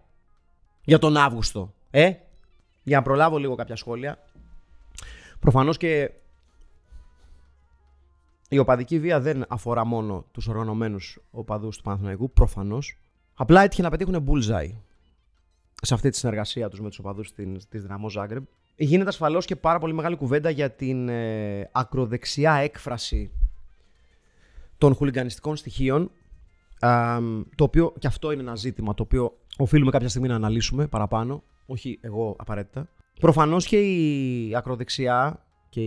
για 0.84 1.00
τον 1.00 1.18
Αύγουστο. 1.18 1.74
Ε, 1.92 2.14
για 2.84 2.98
να 2.98 3.04
προλάβω 3.04 3.38
λίγο 3.38 3.56
κάποια 3.56 3.76
σχόλια. 3.76 4.20
Προφανώς 5.40 5.78
και 5.78 6.12
η 8.50 8.58
οπαδική 8.58 9.00
βία 9.00 9.20
δεν 9.20 9.46
αφορά 9.48 9.86
μόνο 9.86 10.26
τους 10.32 10.48
οργανωμένους 10.48 11.20
οπαδούς 11.32 11.78
του 11.78 11.84
Παναθηναϊκού, 11.84 12.32
προφανώς. 12.32 13.00
Απλά 13.38 13.62
έτυχε 13.62 13.82
να 13.82 13.90
πετύχουν 13.90 14.26
bullseye 14.28 14.72
σε 15.82 15.94
αυτή 15.94 16.10
τη 16.10 16.18
συνεργασία 16.18 16.70
τους 16.70 16.80
με 16.82 16.90
τους 16.90 17.00
οπαδούς 17.00 17.34
της 17.70 17.82
Δυναμό 17.82 18.10
Ζάγκρεμ. 18.10 18.44
Γίνεται 18.76 19.10
ασφαλώς 19.10 19.46
και 19.46 19.56
πάρα 19.56 19.80
πολύ 19.80 19.94
μεγάλη 19.94 20.16
κουβέντα 20.16 20.50
για 20.50 20.72
την 20.72 21.10
ε, 21.10 21.70
ακροδεξιά 21.72 22.54
έκφραση 22.54 23.32
των 24.78 24.96
χουλιγκανιστικών 24.96 25.56
στοιχείων 25.56 26.12
το 27.56 27.64
οποίο 27.64 27.94
και 28.00 28.08
αυτό 28.08 28.32
είναι 28.32 28.42
ένα 28.42 28.56
ζήτημα 28.56 28.94
το 28.94 29.04
οποίο 29.04 29.38
οφείλουμε 29.58 29.92
κάποια 29.92 30.10
στιγμή 30.10 30.28
να 30.28 30.36
αναλύσουμε 30.36 30.88
παραπάνω, 30.88 31.44
όχι 31.66 32.00
εγώ 32.02 32.36
απαραίτητα. 32.40 32.90
Προφανώς 33.20 33.66
και 33.66 33.78
η 33.80 34.56
ακροδεξιά 34.56 35.46
και 35.70 35.82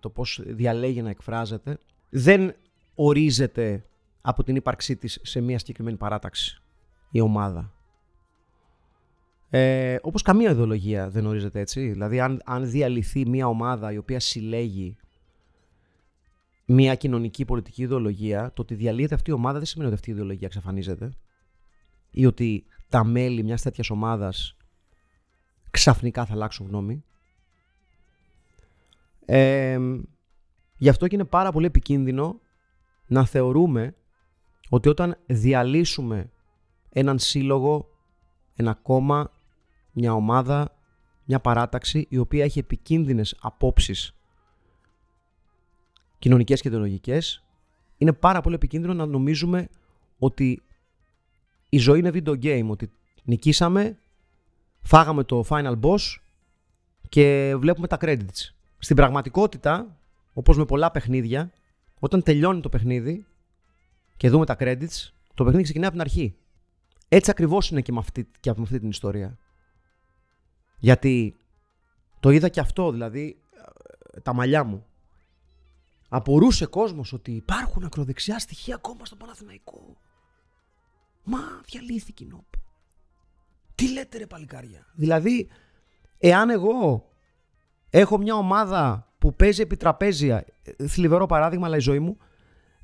το 0.00 0.10
πώς 0.10 0.40
διαλέγει 0.46 1.02
να 1.02 1.10
εκφράζεται 1.10 1.78
δεν 2.08 2.54
ορίζεται 2.94 3.84
από 4.20 4.44
την 4.44 4.56
ύπαρξή 4.56 4.96
της 4.96 5.18
σε 5.22 5.40
μια 5.40 5.58
συγκεκριμένη 5.58 5.96
παράταξη 5.96 6.62
η 7.10 7.20
ομάδα. 7.20 7.72
Ε, 9.50 9.96
όπως 10.02 10.22
καμία 10.22 10.50
ιδεολογία 10.50 11.08
δεν 11.10 11.26
ορίζεται 11.26 11.60
έτσι. 11.60 11.88
Δηλαδή 11.88 12.20
αν, 12.20 12.40
αν 12.44 12.70
διαλυθεί 12.70 13.28
μια 13.28 13.46
ομάδα 13.46 13.92
η 13.92 13.96
οποία 13.96 14.20
συλλέγει 14.20 14.96
μια 16.64 16.94
κοινωνική 16.94 17.44
πολιτική 17.44 17.82
ιδεολογία, 17.82 18.52
το 18.54 18.62
ότι 18.62 18.74
διαλύεται 18.74 19.14
αυτή 19.14 19.30
η 19.30 19.32
ομάδα 19.32 19.58
δεν 19.58 19.66
σημαίνει 19.66 19.90
ότι 19.90 19.98
αυτή 19.98 20.10
η 20.10 20.12
ιδεολογία 20.12 20.46
εξαφανίζεται 20.46 21.12
ή 22.10 22.26
ότι 22.26 22.64
τα 22.88 23.04
μέλη 23.04 23.42
μιας 23.42 23.62
τέτοιας 23.62 23.90
ομάδας 23.90 24.56
ξαφνικά 25.70 26.26
θα 26.26 26.32
αλλάξουν 26.32 26.66
γνώμη. 26.66 27.04
Ε, 29.24 29.78
Γι' 30.78 30.88
αυτό 30.88 31.06
και 31.06 31.14
είναι 31.14 31.24
πάρα 31.24 31.52
πολύ 31.52 31.66
επικίνδυνο 31.66 32.40
να 33.06 33.24
θεωρούμε 33.24 33.94
ότι 34.68 34.88
όταν 34.88 35.16
διαλύσουμε 35.26 36.30
έναν 36.90 37.18
σύλλογο, 37.18 37.88
ένα 38.54 38.74
κόμμα, 38.74 39.32
μια 39.92 40.12
ομάδα, 40.14 40.74
μια 41.24 41.40
παράταξη 41.40 42.06
η 42.08 42.18
οποία 42.18 42.44
έχει 42.44 42.58
επικίνδυνες 42.58 43.36
απόψεις 43.40 44.12
κοινωνικές 46.18 46.60
και 46.60 46.68
ιδεολογικές, 46.68 47.44
είναι 47.98 48.12
πάρα 48.12 48.40
πολύ 48.40 48.54
επικίνδυνο 48.54 48.94
να 48.94 49.06
νομίζουμε 49.06 49.68
ότι 50.18 50.62
η 51.68 51.78
ζωή 51.78 51.98
είναι 51.98 52.10
video 52.14 52.42
game, 52.42 52.66
ότι 52.68 52.90
νικήσαμε, 53.24 53.98
φάγαμε 54.82 55.24
το 55.24 55.44
final 55.48 55.80
boss 55.80 55.98
και 57.08 57.54
βλέπουμε 57.56 57.86
τα 57.86 57.96
credits. 58.00 58.52
Στην 58.78 58.96
πραγματικότητα, 58.96 59.96
όπως 60.32 60.56
με 60.56 60.64
πολλά 60.64 60.90
παιχνίδια, 60.90 61.52
όταν 61.98 62.22
τελειώνει 62.22 62.60
το 62.60 62.68
παιχνίδι 62.68 63.26
και 64.16 64.30
δούμε 64.30 64.46
τα 64.46 64.56
credits, 64.58 65.10
το 65.34 65.44
παιχνίδι 65.44 65.62
ξεκινάει 65.62 65.88
από 65.88 65.96
την 65.96 66.06
αρχή. 66.06 66.36
Έτσι 67.08 67.30
ακριβώς 67.30 67.70
είναι 67.70 67.80
και 67.80 67.92
με 67.92 67.98
αυτή, 67.98 68.30
και 68.40 68.52
με 68.56 68.62
αυτή 68.62 68.78
την 68.78 68.88
ιστορία. 68.88 69.38
Γιατί 70.78 71.36
το 72.20 72.30
είδα 72.30 72.48
και 72.48 72.60
αυτό, 72.60 72.90
δηλαδή 72.90 73.42
τα 74.22 74.32
μαλλιά 74.32 74.64
μου. 74.64 74.86
Απορούσε 76.08 76.66
κόσμος 76.66 77.12
ότι 77.12 77.32
υπάρχουν 77.32 77.84
ακροδεξιά 77.84 78.38
στοιχεία 78.38 78.74
ακόμα 78.74 79.04
στο 79.04 79.16
Παναθηναϊκό. 79.16 79.96
Μα 81.22 81.38
διαλύθηκε 81.64 82.24
η 82.24 82.26
νόπ. 82.26 82.46
Τι 83.74 83.92
λέτε 83.92 84.18
ρε 84.18 84.26
παλικάρια; 84.26 84.86
Δηλαδή, 84.94 85.48
εάν 86.18 86.50
εγώ 86.50 87.08
έχω 87.90 88.18
μια 88.18 88.34
ομάδα 88.34 89.12
που 89.18 89.34
παίζει 89.34 89.62
επί 89.62 89.76
τραπέζια, 89.76 90.44
θλιβερό 90.88 91.26
παράδειγμα, 91.26 91.66
αλλά 91.66 91.76
η 91.76 91.80
ζωή 91.80 91.98
μου, 91.98 92.16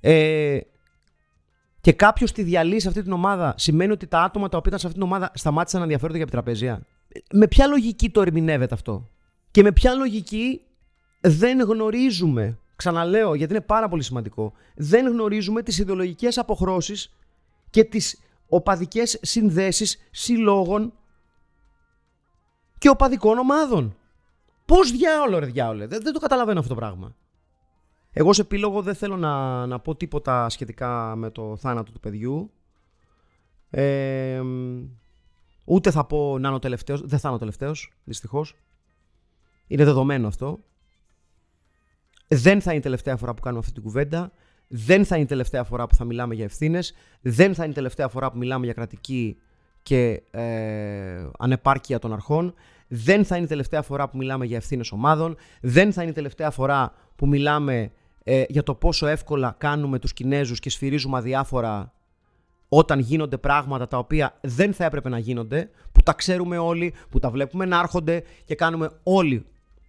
ε, 0.01 0.61
και 1.85 1.93
κάποιος 1.93 2.33
τη 2.33 2.43
διαλύει 2.43 2.81
σε 2.81 2.89
αυτή 2.89 3.03
την 3.03 3.13
ομάδα, 3.13 3.55
σημαίνει 3.57 3.93
ότι 3.93 4.07
τα 4.07 4.23
άτομα 4.23 4.49
τα 4.49 4.57
οποία 4.57 4.69
ήταν 4.69 4.79
σε 4.79 4.87
αυτή 4.87 4.99
την 4.99 5.09
ομάδα 5.09 5.31
σταμάτησαν 5.35 5.79
να 5.79 5.85
ενδιαφέρονται 5.85 6.19
για 6.19 6.27
επιτραπέζια. 6.27 6.87
Με 7.33 7.49
ποια 7.49 7.67
λογική 7.67 8.11
το 8.11 8.21
ερμηνεύεται 8.21 8.75
αυτό; 8.75 9.11
Και 9.51 9.63
με 9.63 9.73
ποια 9.73 9.95
λογική 9.95 10.61
δεν 11.21 11.61
γνωρίζουμε, 11.61 12.59
ξαναλέω 12.77 13.35
γιατί 13.35 13.53
είναι 13.53 13.63
πάρα 13.63 13.89
πολύ 13.89 14.03
σημαντικό, 14.03 14.53
δεν 14.75 15.07
γνωρίζουμε 15.07 15.63
τις 15.63 15.79
ιδεολογικές 15.79 16.39
αποχρώσεις 16.39 17.17
και 17.71 17.85
τις 17.85 18.21
οπαδικές 18.49 19.19
συνδέσεις 19.23 19.99
συλλόγων 20.11 20.93
και 22.79 22.89
οπαδικών 22.89 23.39
ομάδων. 23.39 23.97
Πώς 24.65 24.91
διάολο 24.91 25.39
ρε 25.39 25.47
διάολε, 25.47 25.87
δεν, 25.87 26.03
δεν 26.03 26.13
το 26.13 26.19
καταλαβαίνω 26.19 26.59
αυτό 26.61 26.75
το 26.75 26.81
πράγμα. 26.81 27.15
Εγώ 28.17 28.33
σε 28.33 28.41
επίλογο 28.41 28.83
δεν 28.83 28.95
θέλω 28.95 29.17
να, 29.17 29.67
να 29.67 29.79
πω 29.79 29.95
τίποτα 29.95 30.49
σχετικά 30.49 31.17
με 31.17 31.31
το 31.31 31.57
θάνατο 31.57 31.93
του 31.93 32.01
παιδιού. 32.01 32.51
Ε, 33.71 34.43
ούτε 35.65 35.91
θα 35.91 36.05
πω 36.05 36.39
να 36.39 36.47
είναι 36.47 36.57
ο 36.57 36.59
τελευταίος. 36.59 37.01
Δεν 37.01 37.19
θα 37.19 37.29
είναι 37.29 37.37
ο 37.37 37.39
τελευταίος, 37.39 37.93
δυστυχώς. 38.05 38.57
Είναι 39.67 39.85
δεδομένο 39.85 40.27
αυτό. 40.27 40.65
Δεν 42.29 42.61
θα 42.61 42.71
είναι 42.71 42.79
η 42.79 42.83
τελευταία 42.83 43.17
φορά 43.17 43.35
που 43.35 43.43
κάνουμε 43.43 43.61
αυτή 43.61 43.73
την 43.73 43.83
κουβέντα. 43.83 44.33
Δεν 44.69 45.05
θα 45.05 45.15
είναι 45.15 45.25
η 45.25 45.29
τελευταία 45.29 45.65
φορά 45.65 45.87
που 45.87 45.95
θα 45.95 46.05
μιλάμε 46.05 46.35
για 46.35 46.45
ευθύνες. 46.45 46.95
Δεν 47.21 47.55
θα 47.55 47.63
είναι 47.63 47.73
η 47.73 47.75
τελευταία 47.75 48.09
φορά 48.09 48.31
που 48.31 48.39
μιλάμε 48.39 48.65
για 48.65 48.75
κρατική 48.75 49.39
και 49.83 50.23
ε, 50.31 51.29
ανεπάρκεια 51.39 51.99
των 51.99 52.13
αρχών. 52.13 52.55
Δεν 52.89 53.25
θα 53.25 53.37
είναι 53.37 53.45
η 53.45 53.49
τελευταία 53.49 53.83
φορά 53.83 54.09
που 54.09 54.17
μιλάμε 54.17 54.45
για 54.45 54.57
ευθύνες 54.57 54.93
ομάδων. 54.93 55.37
Δεν 55.61 55.93
θα 55.93 56.03
είναι 56.03 56.11
η 56.11 56.15
τελευταία 56.15 56.51
φορά 56.51 56.93
που 57.17 57.27
μιλάμε 57.29 57.93
ε, 58.25 58.45
για 58.49 58.63
το 58.63 58.75
πόσο 58.75 59.07
εύκολα 59.07 59.55
κάνουμε 59.59 59.99
τους 59.99 60.13
Κινέζους 60.13 60.61
και 60.61 60.71
σφυρίζουμε 60.71 61.19
αδιάφορα 61.19 61.93
όταν 62.69 62.99
γίνονται 62.99 63.39
πράγματα 63.39 63.89
τα 63.89 63.99
οποία 63.99 64.39
δεν 64.41 64.75
θα 64.75 64.85
έπρεπε 64.85 65.09
να 65.09 65.19
γίνονται, 65.19 65.71
που 65.93 66.03
τα 66.03 66.13
ξέρουμε 66.13 66.59
όλοι, 66.59 66.95
που 67.11 67.19
τα 67.19 67.31
βλέπουμε 67.31 67.65
να 67.65 67.79
έρχονται 67.79 68.23
και 68.45 68.55
κάνουμε 68.55 68.91
όλοι 69.03 69.47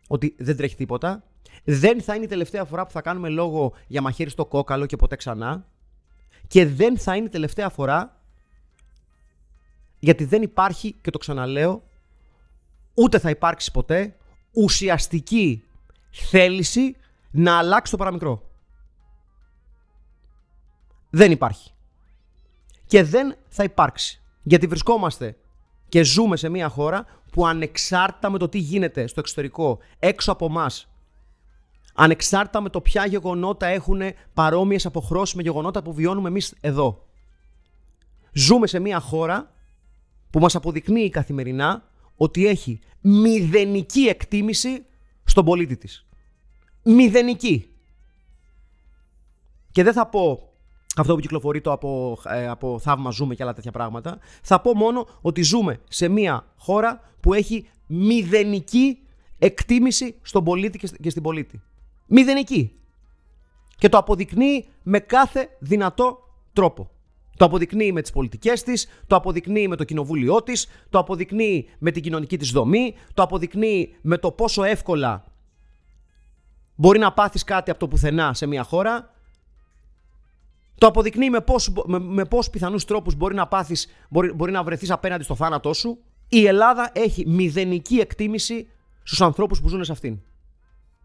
ότι 0.07 0.35
δεν 0.37 0.57
τρέχει 0.57 0.75
τίποτα. 0.75 1.23
Δεν 1.63 2.01
θα 2.01 2.15
είναι 2.15 2.23
η 2.23 2.27
τελευταία 2.27 2.65
φορά 2.65 2.85
που 2.85 2.91
θα 2.91 3.01
κάνουμε 3.01 3.29
λόγο 3.29 3.73
για 3.87 4.01
μαχαίρι 4.01 4.29
στο 4.29 4.45
κόκαλο 4.45 4.85
και 4.85 4.95
ποτέ 4.95 5.15
ξανά. 5.15 5.65
Και 6.47 6.65
δεν 6.65 6.97
θα 6.97 7.15
είναι 7.15 7.25
η 7.25 7.29
τελευταία 7.29 7.69
φορά 7.69 8.19
γιατί 9.99 10.25
δεν 10.25 10.41
υπάρχει, 10.41 10.95
και 11.01 11.09
το 11.09 11.17
ξαναλέω, 11.17 11.83
ούτε 12.93 13.19
θα 13.19 13.29
υπάρξει 13.29 13.71
ποτέ 13.71 14.15
ουσιαστική 14.51 15.63
θέληση 16.11 16.95
να 17.35 17.57
αλλάξει 17.57 17.91
το 17.91 17.97
παραμικρό. 17.97 18.49
Δεν 21.09 21.31
υπάρχει. 21.31 21.71
Και 22.85 23.03
δεν 23.03 23.35
θα 23.47 23.63
υπάρξει. 23.63 24.21
Γιατί 24.43 24.67
βρισκόμαστε 24.67 25.37
και 25.89 26.03
ζούμε 26.03 26.37
σε 26.37 26.49
μια 26.49 26.69
χώρα 26.69 27.05
που 27.31 27.47
ανεξάρτητα 27.47 28.29
με 28.29 28.37
το 28.37 28.49
τι 28.49 28.57
γίνεται 28.57 29.07
στο 29.07 29.19
εξωτερικό, 29.19 29.79
έξω 29.99 30.31
από 30.31 30.45
εμά, 30.45 30.69
ανεξάρτητα 31.93 32.61
με 32.61 32.69
το 32.69 32.81
ποια 32.81 33.05
γεγονότα 33.05 33.65
έχουν 33.65 34.01
παρόμοιες 34.33 34.85
αποχρώσεις 34.85 35.35
με 35.35 35.41
γεγονότα 35.41 35.81
που 35.81 35.93
βιώνουμε 35.93 36.27
εμείς 36.27 36.55
εδώ. 36.61 37.05
Ζούμε 38.31 38.67
σε 38.67 38.79
μια 38.79 38.99
χώρα 38.99 39.51
που 40.29 40.39
μας 40.39 40.55
αποδεικνύει 40.55 41.09
καθημερινά 41.09 41.89
ότι 42.15 42.47
έχει 42.47 42.79
μηδενική 43.01 44.01
εκτίμηση 44.01 44.85
στον 45.23 45.45
πολίτη 45.45 45.77
της 45.77 46.04
μηδενική. 46.85 47.69
Και 49.71 49.83
δεν 49.83 49.93
θα 49.93 50.07
πω 50.07 50.49
αυτό 50.95 51.15
που 51.15 51.19
κυκλοφορεί 51.19 51.61
το 51.61 51.71
από, 51.71 52.17
ε, 52.25 52.47
από 52.47 52.79
θαύμα 52.79 53.11
ζούμε 53.11 53.35
και 53.35 53.43
άλλα 53.43 53.53
τέτοια 53.53 53.71
πράγματα. 53.71 54.19
Θα 54.41 54.61
πω 54.61 54.75
μόνο 54.75 55.07
ότι 55.21 55.41
ζούμε 55.41 55.79
σε 55.89 56.07
μια 56.07 56.45
χώρα 56.57 57.01
που 57.19 57.33
έχει 57.33 57.69
μηδενική 57.87 58.97
εκτίμηση 59.39 60.15
στον 60.21 60.43
πολίτη 60.43 60.77
και 61.01 61.09
στην 61.09 61.21
πολίτη. 61.21 61.61
Μηδενική. 62.07 62.71
Και 63.77 63.89
το 63.89 63.97
αποδεικνύει 63.97 64.65
με 64.83 64.99
κάθε 64.99 65.49
δυνατό 65.59 66.19
τρόπο. 66.53 66.89
Το 67.37 67.45
αποδεικνύει 67.45 67.91
με 67.91 68.01
τις 68.01 68.11
πολιτικές 68.11 68.63
της, 68.63 68.87
το 69.07 69.15
αποδεικνύει 69.15 69.67
με 69.67 69.75
το 69.75 69.83
κοινοβούλιο 69.83 70.43
της, 70.43 70.67
το 70.89 70.99
αποδεικνύει 70.99 71.69
με 71.79 71.91
την 71.91 72.01
κοινωνική 72.01 72.37
της 72.37 72.51
δομή, 72.51 72.93
το 73.13 73.23
αποδεικνύει 73.23 73.95
με 74.01 74.17
το 74.17 74.31
πόσο 74.31 74.63
εύκολα 74.63 75.34
Μπορεί 76.75 76.99
να 76.99 77.13
πάθεις 77.13 77.43
κάτι 77.43 77.69
από 77.71 77.79
το 77.79 77.87
πουθενά 77.87 78.33
σε 78.33 78.45
μια 78.45 78.63
χώρα. 78.63 79.13
Το 80.77 80.87
αποδεικνύει 80.87 81.29
με 81.29 81.41
πόσους, 81.41 81.73
με, 81.85 81.99
με 81.99 82.25
πόσους 82.25 82.49
πιθανούς 82.49 82.85
τρόπους 82.85 83.15
μπορεί 83.15 83.35
να 83.35 83.47
πάθεις, 83.47 83.87
μπορεί, 84.09 84.31
μπορεί 84.31 84.51
να 84.51 84.63
βρεθείς 84.63 84.91
απέναντι 84.91 85.23
στο 85.23 85.35
θάνατό 85.35 85.73
σου. 85.73 85.97
Η 86.29 86.45
Ελλάδα 86.45 86.89
έχει 86.93 87.27
μηδενική 87.27 87.97
εκτίμηση 87.97 88.67
στους 89.03 89.21
ανθρώπους 89.21 89.61
που 89.61 89.67
ζουν 89.67 89.83
σε 89.83 89.91
αυτήν. 89.91 90.19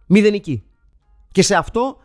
Μηδενική. 0.06 0.64
Και 1.32 1.42
σε 1.42 1.54
αυτό 1.54 1.96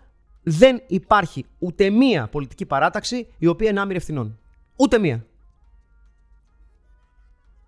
δεν 0.44 0.82
υπάρχει 0.88 1.46
ούτε 1.60 1.90
μία 1.90 2.28
πολιτική 2.28 2.66
παράταξη 2.66 3.28
η 3.38 3.48
οποία 3.48 3.70
είναι 3.70 3.80
άμυρη 3.80 3.98
ευθυνών. 3.98 4.40
Ούτε 4.76 4.98
μία. 4.98 5.26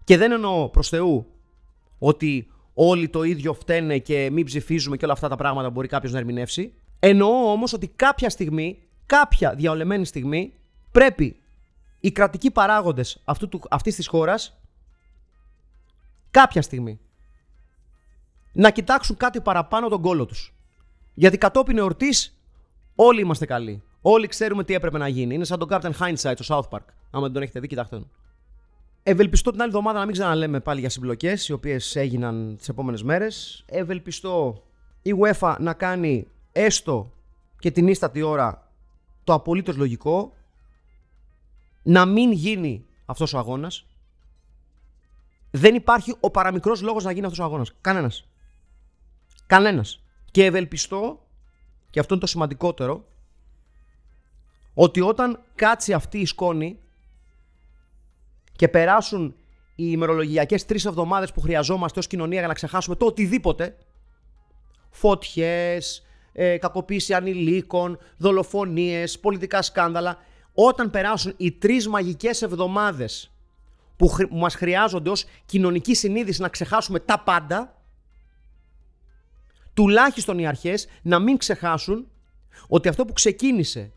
Και 0.04 0.18
δεν 0.18 0.32
εννοώ 0.32 0.70
προς 0.70 0.90
Θεού 0.90 1.26
ότι 2.00 2.48
όλοι 2.80 3.10
το 3.10 3.24
ίδιο 3.24 3.54
φταίνε 3.54 3.98
και 3.98 4.30
μην 4.32 4.46
ψηφίζουμε 4.46 4.98
και 4.98 5.06
όλα 5.06 5.14
αυτά 5.14 5.28
τα 5.28 5.36
πράγματα 5.36 5.70
μπορεί 5.70 5.88
κάποιος 5.88 6.12
να 6.12 6.18
ερμηνεύσει. 6.18 6.74
Εννοώ 7.00 7.52
όμως 7.52 7.74
ότι 7.74 7.88
κάποια 7.88 8.30
στιγμή, 8.30 8.82
κάποια 9.06 9.56
διαολεμένη 9.56 10.06
στιγμή, 10.06 10.54
πρέπει 10.92 11.40
οι 12.00 12.12
κρατικοί 12.12 12.52
παράγοντες 12.52 13.22
αυτής 13.70 13.96
της 13.96 14.08
χώρας 14.08 14.60
κάποια 16.32 16.62
στιγμή 16.62 17.00
να 18.54 18.70
κοιτάξουν 18.70 19.18
κάτι 19.18 19.42
παραπάνω 19.42 19.88
τον 19.88 20.02
κόλο 20.02 20.26
τους. 20.26 20.54
Γιατί 21.14 21.38
κατόπιν 21.38 21.78
εορτής 21.78 22.38
όλοι 22.96 23.22
είμαστε 23.22 23.46
καλοί. 23.46 23.84
Όλοι 24.02 24.28
ξέρουμε 24.28 24.64
τι 24.64 24.74
έπρεπε 24.74 24.98
να 24.98 25.08
γίνει. 25.08 25.34
Είναι 25.34 25.46
σαν 25.46 25.60
τον 25.60 25.68
Captain 25.72 25.92
Hindsight 26.00 26.34
στο 26.40 26.56
South 26.56 26.78
Park. 26.78 26.86
Άμα 27.12 27.24
δεν 27.24 27.34
τον 27.34 27.42
έχετε 27.42 27.60
δει, 27.60 27.68
κοιτάξτε 27.68 27.96
τον. 27.96 28.12
Ευελπιστώ 29.10 29.52
την 29.52 29.62
άλλη 29.62 29.70
εβδομάδα 29.70 30.00
να 30.00 30.06
μην 30.06 30.14
ξαναλέμε 30.14 30.60
πάλι 30.60 30.80
για 30.80 30.90
συμπλοκές, 30.90 31.48
οι 31.48 31.54
οποίες 31.54 31.96
έγιναν 31.96 32.56
τις 32.58 32.70
επόμενες 32.70 33.04
μέρες. 33.04 33.64
Ευελπιστώ 33.66 34.64
η 35.02 35.12
UEFA 35.20 35.56
να 35.60 35.74
κάνει 35.74 36.28
έστω 36.52 37.14
και 37.60 37.72
την 37.72 37.88
ίστατη 37.88 38.22
ώρα 38.22 38.72
το 39.24 39.34
απολύτως 39.34 39.76
λογικό. 39.76 40.34
Να 41.84 42.06
μην 42.06 42.32
γίνει 42.32 42.86
αυτός 43.06 43.34
ο 43.34 43.38
αγώνας. 43.38 43.86
Δεν 45.52 45.76
υπάρχει 45.76 46.16
ο 46.20 46.32
παραμικρός 46.32 46.82
λόγος 46.82 47.04
να 47.04 47.12
γίνει 47.12 47.26
αυτός 47.26 47.40
ο 47.40 47.44
αγώνας. 47.44 47.74
Κανένας. 47.82 48.28
Κανένας. 49.46 50.04
Και 50.32 50.46
ευελπιστώ, 50.46 51.28
και 51.90 52.00
αυτό 52.00 52.14
είναι 52.14 52.24
το 52.24 52.30
σημαντικότερο, 52.30 53.06
ότι 54.74 55.02
όταν 55.02 55.44
κάτσει 55.56 55.94
αυτή 55.94 56.20
η 56.20 56.26
σκόνη 56.26 56.80
και 58.58 58.68
περάσουν 58.68 59.36
οι 59.76 59.86
ημερολογιακές 59.88 60.66
τρεις 60.66 60.86
εβδομάδες 60.86 61.32
που 61.32 61.42
χρειαζόμαστε 61.42 62.00
ως 62.00 62.08
κοινωνία 62.08 62.40
για 62.40 62.48
να 62.48 62.54
ξεχάσουμε 62.54 62.96
το 62.96 63.06
οτιδήποτε. 63.06 63.78
Φώτιε, 64.90 65.78
ε, 66.32 66.58
κακοποίηση 66.58 67.14
ανηλίκων, 67.14 68.00
δολοφονίες, 68.18 69.20
πολιτικά 69.20 69.62
σκάνδαλα. 69.62 70.18
Όταν 70.54 70.90
περάσουν 70.90 71.34
οι 71.38 71.52
τρεις 71.52 71.88
μαγικές 71.88 72.42
εβδομάδες 72.42 73.32
που 73.96 74.08
χρ- 74.08 74.32
μας 74.32 74.56
χρειάζονται 74.56 75.10
ως 75.10 75.26
κοινωνική 75.46 75.96
συνείδηση 75.96 76.42
να 76.42 76.50
ξεχάσουμε 76.50 77.00
τα 77.00 77.20
πάντα, 77.20 77.82
τουλάχιστον 79.74 80.40
οι 80.40 80.48
αρχές 80.48 80.88
να 81.02 81.20
μην 81.20 81.38
ξεχάσουν 81.38 82.08
ότι 82.68 82.88
αυτό 82.88 83.06
που 83.06 83.14
ξεκίνησε 83.14 83.92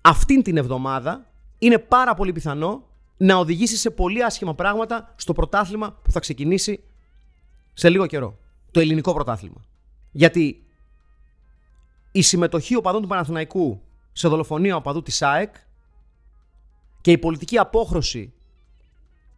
αυτήν 0.00 0.42
την 0.42 0.56
εβδομάδα 0.56 1.29
είναι 1.62 1.78
πάρα 1.78 2.14
πολύ 2.14 2.32
πιθανό 2.32 2.84
να 3.16 3.36
οδηγήσει 3.36 3.76
σε 3.76 3.90
πολύ 3.90 4.24
άσχημα 4.24 4.54
πράγματα 4.54 5.14
στο 5.16 5.32
πρωτάθλημα 5.32 5.92
που 6.02 6.10
θα 6.10 6.20
ξεκινήσει 6.20 6.80
σε 7.74 7.88
λίγο 7.88 8.06
καιρό. 8.06 8.38
Το 8.70 8.80
ελληνικό 8.80 9.12
πρωτάθλημα. 9.12 9.64
Γιατί 10.10 10.66
η 12.12 12.22
συμμετοχή 12.22 12.76
οπαδών 12.76 13.02
του 13.02 13.08
Παναθηναϊκού 13.08 13.82
σε 14.12 14.28
δολοφονία 14.28 14.76
οπαδού 14.76 15.02
της 15.02 15.22
ΑΕΚ 15.22 15.54
και 17.00 17.10
η 17.10 17.18
πολιτική 17.18 17.58
απόχρωση 17.58 18.32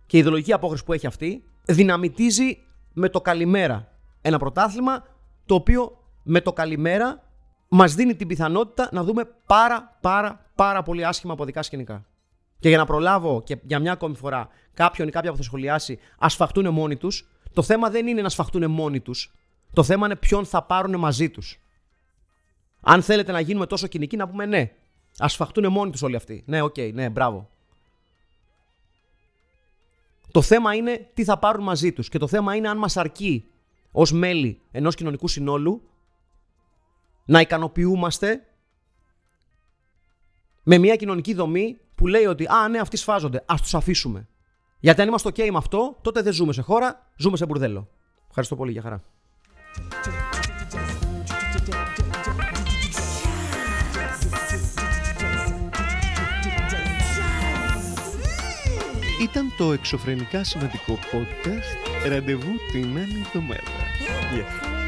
και 0.07 0.17
η 0.17 0.21
ιδεολογική 0.21 0.53
απόχρωση 0.53 0.85
που 0.85 0.93
έχει 0.93 1.07
αυτή 1.07 1.45
δυναμητίζει 1.65 2.59
με 2.93 3.09
το 3.09 3.21
καλημέρα 3.21 3.89
ένα 4.23 4.39
πρωτάθλημα 4.39 5.07
το 5.47 5.55
οποίο 5.55 6.05
με 6.23 6.41
το 6.41 6.53
καλημέρα 6.53 7.23
μας 7.69 7.95
δίνει 7.95 8.15
την 8.15 8.27
πιθανότητα 8.27 8.89
να 8.93 9.05
δούμε 9.05 9.25
πάρα 9.47 9.97
πάρα 10.01 10.47
πάρα 10.55 10.83
πολύ 10.83 11.07
άσχημα 11.07 11.35
οπαδικά 11.35 11.63
σκηνικά. 11.63 12.05
Και 12.63 12.69
για 12.69 12.79
να 12.79 12.85
προλάβω 12.85 13.43
και 13.43 13.59
για 13.63 13.79
μια 13.79 13.93
ακόμη 13.93 14.17
φορά 14.17 14.49
κάποιον 14.75 15.09
ή 15.09 15.11
κάποια 15.11 15.31
που 15.31 15.37
θα 15.37 15.43
σχολιάσει 15.43 15.99
ας 16.19 16.33
σφαχτούν 16.33 16.69
μόνοι 16.69 16.97
τους, 16.97 17.29
το 17.53 17.63
θέμα 17.63 17.91
δεν 17.91 18.07
είναι 18.07 18.23
να 18.23 18.29
σφαχτούν 18.29 18.71
μόνοι 18.71 19.01
τους. 19.01 19.33
Το 19.73 19.83
θέμα 19.83 20.07
είναι 20.07 20.17
ποιον 20.17 20.45
θα 20.45 20.63
πάρουν 20.63 20.99
μαζί 20.99 21.31
τους. 21.31 21.61
Αν 22.81 23.03
θέλετε 23.03 23.33
να 23.33 23.41
γίνουμε 23.41 23.67
τόσο 23.67 23.87
κυνικοί, 23.87 24.17
να 24.17 24.29
πούμε 24.29 24.47
ναι. 24.47 24.71
Ας 25.25 25.29
σφαχτούν 25.29 25.73
μόνοι 25.73 25.91
τους 25.91 26.03
όλοι 26.03 26.17
αυτοί. 26.17 26.43
Ναι, 26.47 26.63
οκ, 26.63 26.77
ναι, 26.93 27.11
μπράβο. 27.11 27.51
Το 30.31 30.43
θέμα 30.43 30.75
είναι 30.75 31.11
τι 31.15 31.25
θα 31.25 31.39
πάρουν 31.39 31.65
μαζί 31.65 31.93
τους. 31.93 32.09
Και 32.09 32.19
το 32.19 32.27
θέμα 32.27 32.55
είναι 32.55 32.69
αν 32.69 32.79
μας 32.79 32.97
αρκεί 32.97 33.51
ως 33.93 34.13
μέλη 34.13 34.61
ενός 34.71 34.95
κοινωνικού 34.95 35.29
συνόλου 35.29 35.89
να 37.25 37.41
ικανοποιούμαστε 37.41 38.47
με 40.63 40.79
μια 40.79 40.97
κοινωνική 40.97 41.35
δομή 41.35 41.77
που 42.03 42.09
λέει 42.09 42.25
ότι 42.25 42.47
Α, 42.47 42.69
ναι, 42.69 42.79
αυτοί 42.79 42.97
σφάζονται. 42.97 43.45
Α 43.47 43.55
τους 43.61 43.75
αφήσουμε. 43.75 44.29
Γιατί 44.81 45.01
αν 45.01 45.09
είμαστε 45.09 45.29
OK 45.29 45.51
με 45.51 45.57
αυτό, 45.57 45.97
τότε 46.03 46.23
δεν 46.23 46.33
ζούμε 46.33 46.53
σε 46.53 46.63
χώρα, 46.63 47.07
ζούμε 47.17 47.37
σε 47.37 47.47
μπουρδέλο. 47.47 47.89
Ευχαριστώ 48.29 48.57
πολύ, 48.57 48.73
για 48.73 48.83
χαρά. 48.83 49.03
Ήταν 59.23 59.53
το 59.57 59.73
εξωφρενικά 59.73 60.45
σημαντικό 60.45 60.99
podcast. 61.13 62.09
Ραντεβού 62.09 62.53
την 62.73 62.99
άλλη 62.99 63.25
εβδομάδα. 63.27 63.63
Γεια. 64.35 64.82